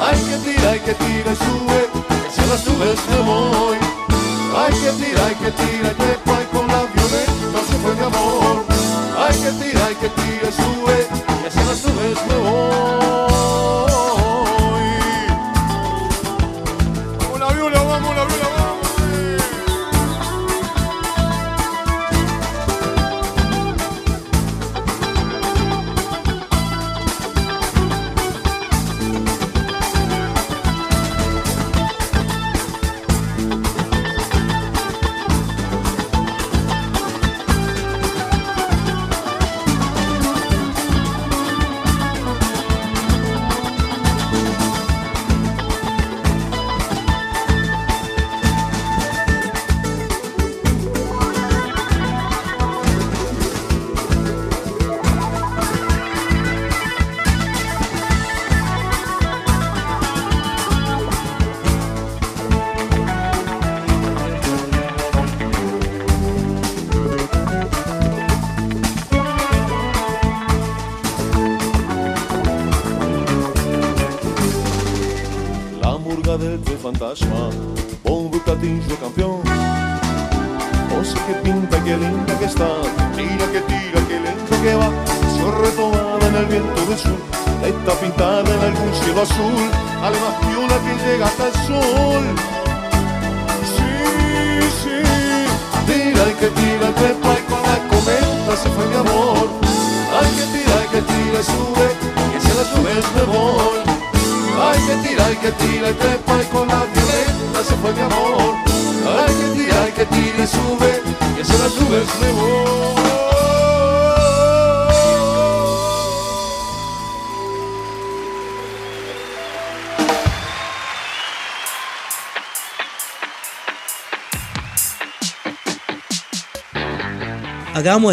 Ay, 0.00 0.18
que 0.28 0.36
tira 0.50 0.76
y 0.76 0.80
que 0.80 0.94
tira 0.94 1.32
y 1.32 1.36
sube, 1.36 1.80
que 2.08 2.30
si 2.34 2.48
las 2.48 2.64
nubes 2.66 2.98
me 3.10 3.20
voy. 3.28 3.78
Ay, 4.56 4.72
que 4.82 4.90
tira 5.02 5.24
y 5.32 5.34
que 5.42 5.50
tira 5.60 5.88
y 5.92 5.94
trepa 6.02 6.34
y 6.42 6.46
con 6.54 6.66
la 6.68 6.82
violeta 6.94 7.58
se 7.68 7.76
fue 7.82 7.94
mi 7.94 8.04
amor. 8.12 8.64
Ay, 9.24 9.34
que 9.42 9.50
tira 9.62 9.79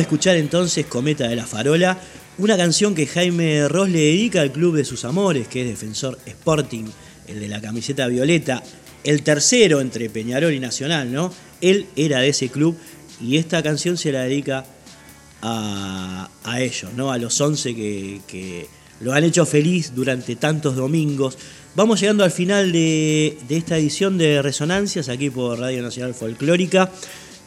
escuchar 0.07 0.37
entonces 0.37 0.85
Cometa 0.85 1.27
de 1.27 1.35
la 1.35 1.45
Farola, 1.45 1.99
una 2.37 2.55
canción 2.55 2.95
que 2.95 3.07
Jaime 3.07 3.67
Ross 3.67 3.89
le 3.89 3.99
dedica 3.99 4.39
al 4.39 4.53
club 4.53 4.77
de 4.77 4.85
sus 4.85 5.03
amores, 5.03 5.49
que 5.49 5.63
es 5.63 5.67
Defensor 5.67 6.17
Sporting, 6.25 6.85
el 7.27 7.41
de 7.41 7.49
la 7.49 7.59
camiseta 7.59 8.07
violeta, 8.07 8.63
el 9.03 9.21
tercero 9.21 9.81
entre 9.81 10.09
Peñarol 10.09 10.53
y 10.53 10.61
Nacional, 10.61 11.11
¿no? 11.11 11.33
Él 11.59 11.87
era 11.97 12.21
de 12.21 12.29
ese 12.29 12.47
club 12.47 12.77
y 13.21 13.35
esta 13.35 13.61
canción 13.61 13.97
se 13.97 14.13
la 14.13 14.21
dedica 14.21 14.65
a, 15.41 16.29
ellos, 16.57 16.93
¿no? 16.95 17.11
A 17.11 17.17
los 17.17 17.41
11 17.41 17.75
que, 17.75 18.67
lo 19.01 19.11
han 19.11 19.25
hecho 19.25 19.45
feliz 19.45 19.93
durante 19.93 20.37
tantos 20.37 20.77
domingos. 20.77 21.37
Vamos 21.75 21.99
llegando 21.99 22.23
al 22.23 22.31
final 22.31 22.71
de 22.71 23.37
esta 23.49 23.77
edición 23.77 24.17
de 24.17 24.41
Resonancias 24.41 25.09
aquí 25.09 25.29
por 25.29 25.59
Radio 25.59 25.81
Nacional 25.81 26.13
Folclórica. 26.13 26.91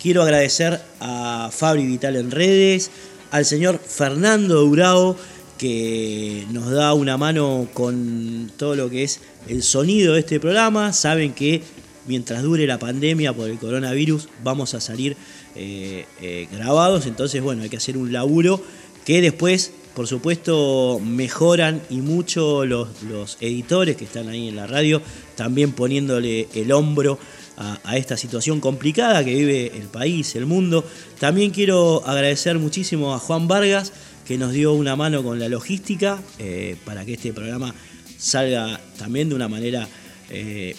Quiero 0.01 0.23
agradecer 0.23 0.81
a 0.99 1.51
Fabri 1.53 1.87
Vital 1.87 2.17
en 2.17 2.31
redes, 2.31 2.91
al 3.31 3.45
señor 3.45 3.79
Fernando 3.79 4.63
Durao, 4.63 5.15
que 5.59 6.47
nos 6.51 6.71
da 6.71 6.95
una 6.95 7.19
mano 7.19 7.69
con 7.75 8.51
todo 8.57 8.77
lo 8.77 8.89
que 8.89 9.03
es 9.03 9.21
el 9.47 9.63
sonido 9.63 10.15
de 10.15 10.21
este 10.21 10.41
programa. 10.41 10.95
Saben 10.95 11.35
que 11.35 11.63
mientras 12.07 12.43
dure 12.43 12.67
la 12.67 12.79
pandemia 12.79 13.35
por 13.35 13.51
el 13.51 13.59
coronavirus 13.59 14.31
vamos 14.43 14.73
a 14.73 14.81
salir 14.81 15.19
eh, 15.55 16.07
eh, 16.23 16.49
grabados, 16.51 17.05
entonces 17.05 17.43
bueno, 17.43 17.63
hay 17.63 17.69
que 17.69 17.77
hacer 17.77 17.99
un 17.99 18.11
laburo 18.11 18.63
que 19.05 19.21
después, 19.21 19.71
por 19.95 20.07
supuesto, 20.07 20.99
mejoran 21.05 21.83
y 21.91 21.97
mucho 21.97 22.65
los, 22.65 23.03
los 23.03 23.37
editores 23.43 23.99
que 23.99 24.07
están 24.07 24.31
ahí 24.31 24.49
en 24.49 24.57
la 24.57 24.67
radio, 24.67 25.03
también 25.37 25.73
poniéndole 25.73 26.49
el 26.55 26.73
hombro 26.73 27.19
a, 27.57 27.97
esta 27.97 28.17
situación 28.17 28.61
complicada 28.61 29.25
que 29.25 29.35
vive 29.35 29.73
el 29.77 29.89
país, 29.89 30.35
el 30.37 30.47
mundo. 30.47 30.85
También 31.19 31.51
quiero 31.51 32.03
agradecer 32.07 32.59
muchísimo 32.59 33.15
a 33.15 33.19
Juan 33.19 33.49
Vargas, 33.49 33.93
que 34.27 34.39
nos 34.39 34.53
dio 34.53 34.73
una 34.73 34.97
mano 34.97 35.23
con 35.23 35.39
la 35.39 35.49
logística 35.49 36.21
eh, 36.39 36.77
para 36.85 37.05
que 37.05 37.15
este 37.15 37.33
programa 37.33 37.75
salga 38.19 38.81
también 38.99 39.29
de 39.29 39.35
una 39.35 39.49
manera 39.49 39.89
eh, 40.31 40.75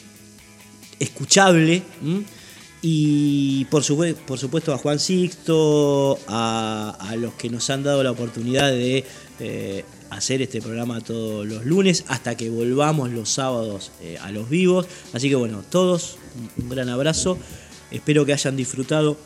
escuchable. 1.00 1.84
Y 2.84 3.66
por, 3.66 3.84
su, 3.84 4.16
por, 4.26 4.40
supuesto 4.40 4.74
a 4.74 4.78
Juan 4.78 5.00
Sixto, 5.00 6.18
a, 6.28 6.98
a, 7.00 7.16
los 7.16 7.34
que 7.36 7.50
nos 7.50 7.70
han 7.70 7.84
dado 7.84 8.02
la 8.02 8.10
oportunidad 8.10 8.72
de 8.72 9.06
eh, 9.40 9.86
hacer 10.12 10.42
este 10.42 10.62
programa 10.62 11.02
todos 11.02 11.48
los 11.48 11.66
lunes 11.66 12.04
hasta 12.08 12.36
que 12.36 12.50
volvamos 12.50 13.12
los 13.12 13.30
sábados 13.30 13.92
eh, 14.02 14.18
a 14.22 14.32
los 14.32 14.50
vivos. 14.50 14.86
Así 15.14 15.30
que 15.30 15.36
bueno, 15.36 15.64
todos 15.70 16.18
un 16.58 16.70
gran 16.70 16.90
abrazo. 16.90 17.38
Espero 17.90 18.26
que 18.26 18.34
hayan 18.34 18.58
disfrutado 18.58 19.18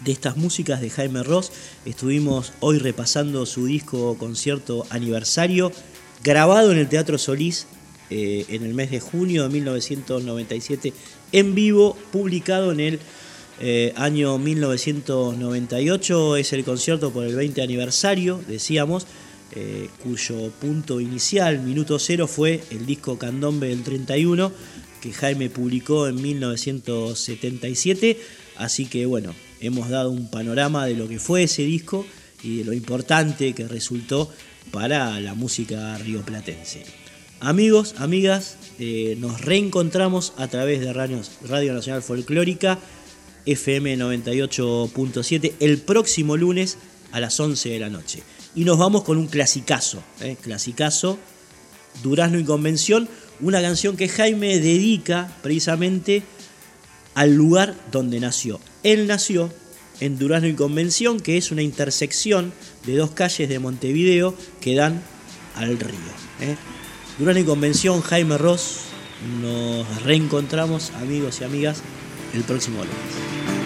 de 0.00 0.12
estas 0.12 0.36
músicas 0.36 0.80
de 0.80 0.90
Jaime 0.90 1.22
Ross. 1.22 1.52
Estuvimos 1.84 2.52
hoy 2.60 2.78
repasando 2.78 3.46
su 3.46 3.66
disco 3.66 4.16
concierto 4.18 4.86
aniversario, 4.90 5.72
grabado 6.22 6.72
en 6.72 6.78
el 6.78 6.88
Teatro 6.88 7.18
Solís 7.18 7.66
eh, 8.10 8.44
en 8.48 8.64
el 8.64 8.74
mes 8.74 8.90
de 8.90 9.00
junio 9.00 9.44
de 9.44 9.48
1997, 9.48 10.92
en 11.32 11.54
vivo, 11.54 11.96
publicado 12.10 12.72
en 12.72 12.80
el 12.80 13.00
eh, 13.60 13.94
año 13.96 14.36
1998. 14.36 16.36
Es 16.36 16.52
el 16.52 16.64
concierto 16.64 17.10
por 17.10 17.24
el 17.24 17.34
20 17.34 17.62
aniversario, 17.62 18.42
decíamos. 18.46 19.06
Eh, 19.54 19.90
cuyo 20.02 20.50
punto 20.60 20.98
inicial, 20.98 21.60
minuto 21.60 21.98
cero, 21.98 22.26
fue 22.26 22.62
el 22.70 22.86
disco 22.86 23.18
Candombe 23.18 23.68
del 23.68 23.82
31, 23.82 24.50
que 25.02 25.12
Jaime 25.12 25.50
publicó 25.50 26.08
en 26.08 26.22
1977. 26.22 28.18
Así 28.56 28.86
que 28.86 29.04
bueno, 29.04 29.34
hemos 29.60 29.90
dado 29.90 30.10
un 30.10 30.30
panorama 30.30 30.86
de 30.86 30.94
lo 30.94 31.06
que 31.06 31.18
fue 31.18 31.42
ese 31.42 31.64
disco 31.64 32.06
y 32.42 32.58
de 32.58 32.64
lo 32.64 32.72
importante 32.72 33.52
que 33.52 33.68
resultó 33.68 34.32
para 34.70 35.20
la 35.20 35.34
música 35.34 35.98
rioplatense. 35.98 36.84
Amigos, 37.40 37.94
amigas, 37.98 38.56
eh, 38.78 39.16
nos 39.18 39.40
reencontramos 39.40 40.32
a 40.38 40.48
través 40.48 40.80
de 40.80 40.92
Radio, 40.92 41.20
Radio 41.46 41.74
Nacional 41.74 42.02
Folclórica 42.02 42.78
FM 43.44 43.98
98.7 43.98 45.52
el 45.60 45.78
próximo 45.78 46.36
lunes 46.36 46.78
a 47.10 47.20
las 47.20 47.38
11 47.38 47.68
de 47.70 47.80
la 47.80 47.90
noche. 47.90 48.22
Y 48.54 48.64
nos 48.64 48.78
vamos 48.78 49.02
con 49.02 49.16
un 49.16 49.28
clasicazo, 49.28 50.02
¿eh? 50.20 50.36
clasicazo, 50.40 51.18
Durazno 52.02 52.38
y 52.38 52.44
Convención, 52.44 53.08
una 53.40 53.62
canción 53.62 53.96
que 53.96 54.08
Jaime 54.08 54.58
dedica 54.58 55.32
precisamente 55.42 56.22
al 57.14 57.34
lugar 57.34 57.74
donde 57.90 58.20
nació. 58.20 58.60
Él 58.82 59.06
nació 59.06 59.50
en 60.00 60.18
Durazno 60.18 60.48
y 60.48 60.54
Convención, 60.54 61.20
que 61.20 61.38
es 61.38 61.50
una 61.50 61.62
intersección 61.62 62.52
de 62.86 62.96
dos 62.96 63.12
calles 63.12 63.48
de 63.48 63.58
Montevideo 63.58 64.34
que 64.60 64.74
dan 64.74 65.02
al 65.56 65.78
río. 65.78 65.98
¿eh? 66.40 66.56
Durazno 67.18 67.40
y 67.40 67.44
Convención, 67.44 68.02
Jaime 68.02 68.36
Ross, 68.36 68.80
nos 69.40 70.02
reencontramos, 70.02 70.90
amigos 71.00 71.40
y 71.40 71.44
amigas, 71.44 71.82
el 72.34 72.42
próximo 72.42 72.78
lunes. 72.78 73.61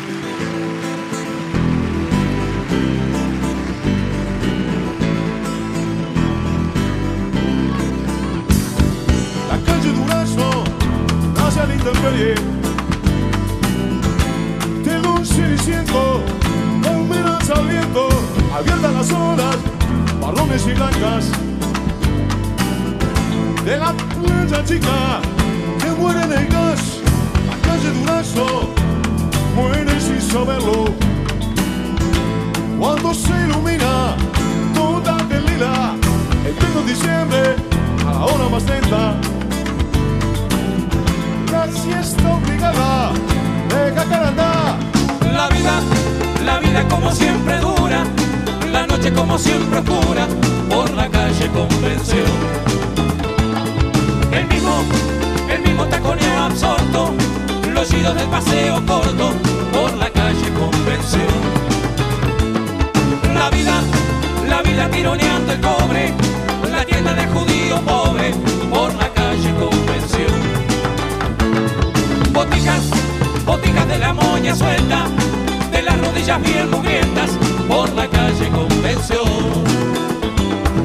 Bien 76.34 76.68
mugrientas, 76.70 77.30
por 77.68 77.88
la 77.94 78.08
calle 78.08 78.48
Convención. 78.48 79.28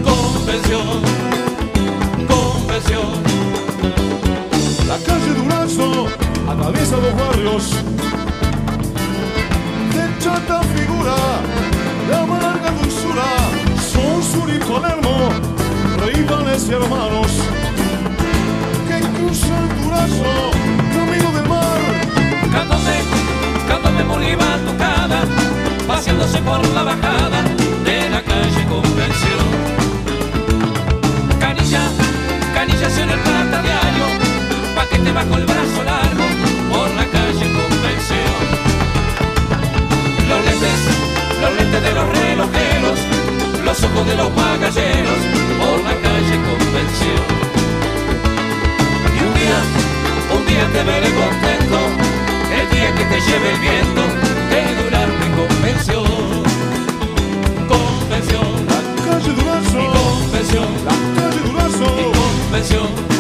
Convención, 0.06 1.02
Convención. 2.28 3.12
La 4.88 4.98
calle 4.98 5.34
Durazo 5.34 6.08
atraviesa 6.48 6.98
los 6.98 7.16
barrios 7.16 7.72
de 9.96 10.24
chata 10.24 10.62
figura, 10.76 11.16
de 12.08 12.16
amarga 12.16 12.72
dulzura, 12.80 13.30
son 13.92 14.22
Sur 14.22 14.48
y 14.48 14.60
Palermo, 14.60 15.30
rivales 16.06 16.70
y 16.70 16.74
hermanos 16.74 17.32
que 18.88 19.00
cruzan 19.18 19.70
Durazo, 19.82 20.52
camino 20.94 21.32
del 21.32 21.50
mar. 21.50 21.82
Cándome, 22.52 22.96
cándome 23.68 24.04
Bolívar 24.04 24.71
por 26.40 26.66
la 26.74 26.84
bajada 26.84 27.44
de 27.84 28.10
la 28.10 28.22
calle 28.22 28.66
Convención. 28.70 29.46
Canilla, 31.40 31.84
canillas 32.54 32.98
en 32.98 33.10
el 33.10 33.20
plata 33.20 33.62
diario, 33.62 34.06
paquete 34.74 35.12
bajo 35.12 35.36
el 35.36 35.46
brazo 35.46 35.84
largo 35.84 36.26
por 36.72 36.90
la 36.92 37.06
calle 37.06 37.48
Convención. 37.60 38.44
Los 40.30 40.46
lentes, 40.46 40.82
los 41.42 41.54
lentes 41.58 41.84
de 41.84 41.94
los 41.94 42.08
relojeros, 42.18 43.00
los 43.66 43.84
ojos 43.84 44.08
de 44.08 44.16
los 44.16 44.30
magalleros 44.34 45.22
por 45.60 45.78
la 45.84 45.96
calle 46.06 46.36
Convención. 46.48 47.24
Y 49.16 49.20
un 49.28 49.34
día, 49.40 49.60
un 50.36 50.46
día 50.48 50.66
te 50.72 50.84
veré 50.84 51.10
contento, 51.12 51.78
el 52.58 52.70
día 52.70 52.96
que 52.96 53.04
te 53.04 53.20
lleve 53.20 53.52
el 53.52 53.60
viento 53.60 54.02
de 54.50 54.84
Durante 54.84 55.26
Convención. 55.36 56.11
Convención, 58.12 58.44
Calle 59.06 59.32
Durazo, 59.32 59.80
y 59.80 59.88
convención, 59.88 60.68
calle 61.16 61.38
y 61.38 61.50
Durazo. 61.50 62.12
convención. 62.12 62.90
La 62.90 63.11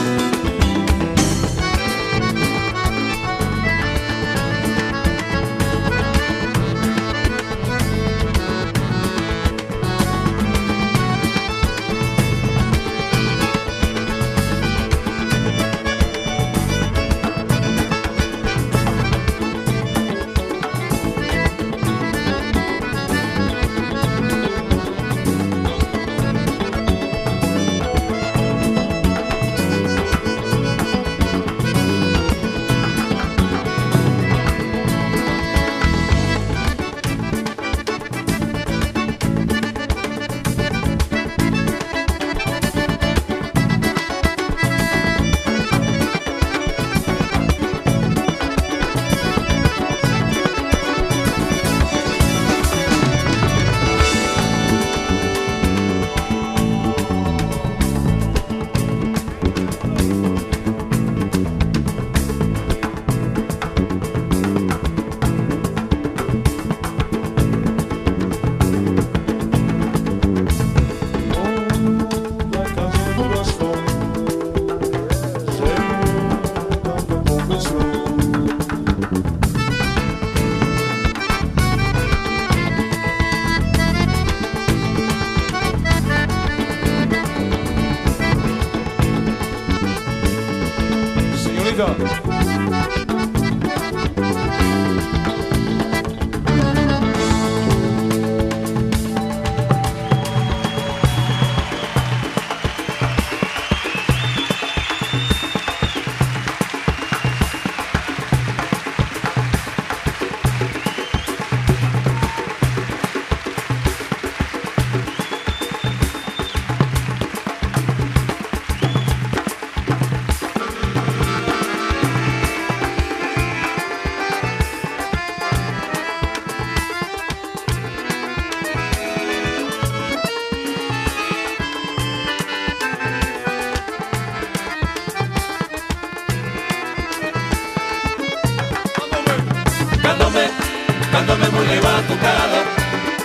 muy 141.67 141.77
tocada, 141.77 142.63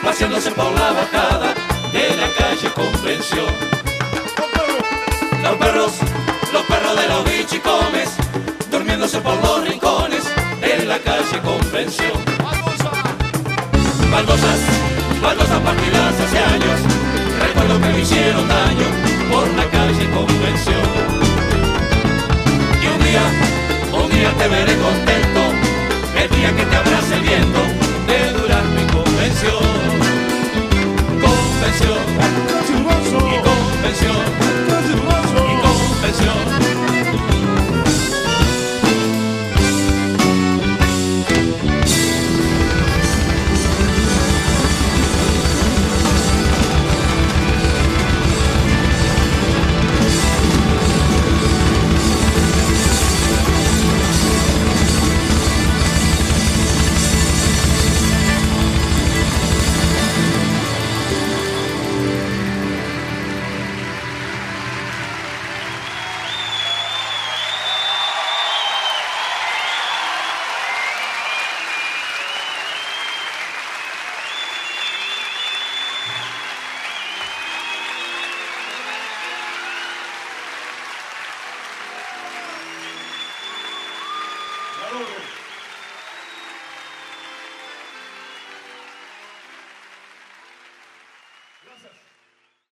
paseándose 0.03 0.51
por 0.51 0.71
la 0.73 0.93
bajada 0.93 1.55
de 1.93 2.17
la 2.17 2.29
calle 2.39 2.71
Convención. 2.75 3.47
Los 5.43 5.57
perros, 5.57 5.93
los 6.53 6.63
perros 6.65 6.97
de 6.97 7.09
los 7.09 7.25
bichicomes, 7.25 8.11
durmiéndose 8.71 9.21
por 9.21 9.37
los 9.43 9.67
rincones 9.67 10.25
de 10.61 10.85
la 10.85 10.99
calle 10.99 11.41
Convención. 11.43 12.13
Baldosas, 14.11 14.61
baldosas 15.23 15.61
partidas 15.61 16.21
hace 16.21 16.39
años, 16.39 16.81
recuerdo 17.41 17.81
que 17.81 17.89
me 17.89 18.01
hicieron 18.01 18.47
daño 18.49 18.87
por 19.31 19.49
la 19.55 19.65
calle 19.71 20.11
Convención. 20.11 20.87
Y 22.83 22.87
un 22.87 22.99
día, 23.05 23.25
un 23.93 24.11
día 24.11 24.31
te 24.39 24.49
veré 24.49 24.77
contento, 24.77 25.41
el 26.23 26.29
día 26.37 26.57
que 26.57 26.65
te 26.67 26.77
abrace 26.77 27.15
el 27.15 27.21
viento 27.23 27.66
calle 33.13 33.66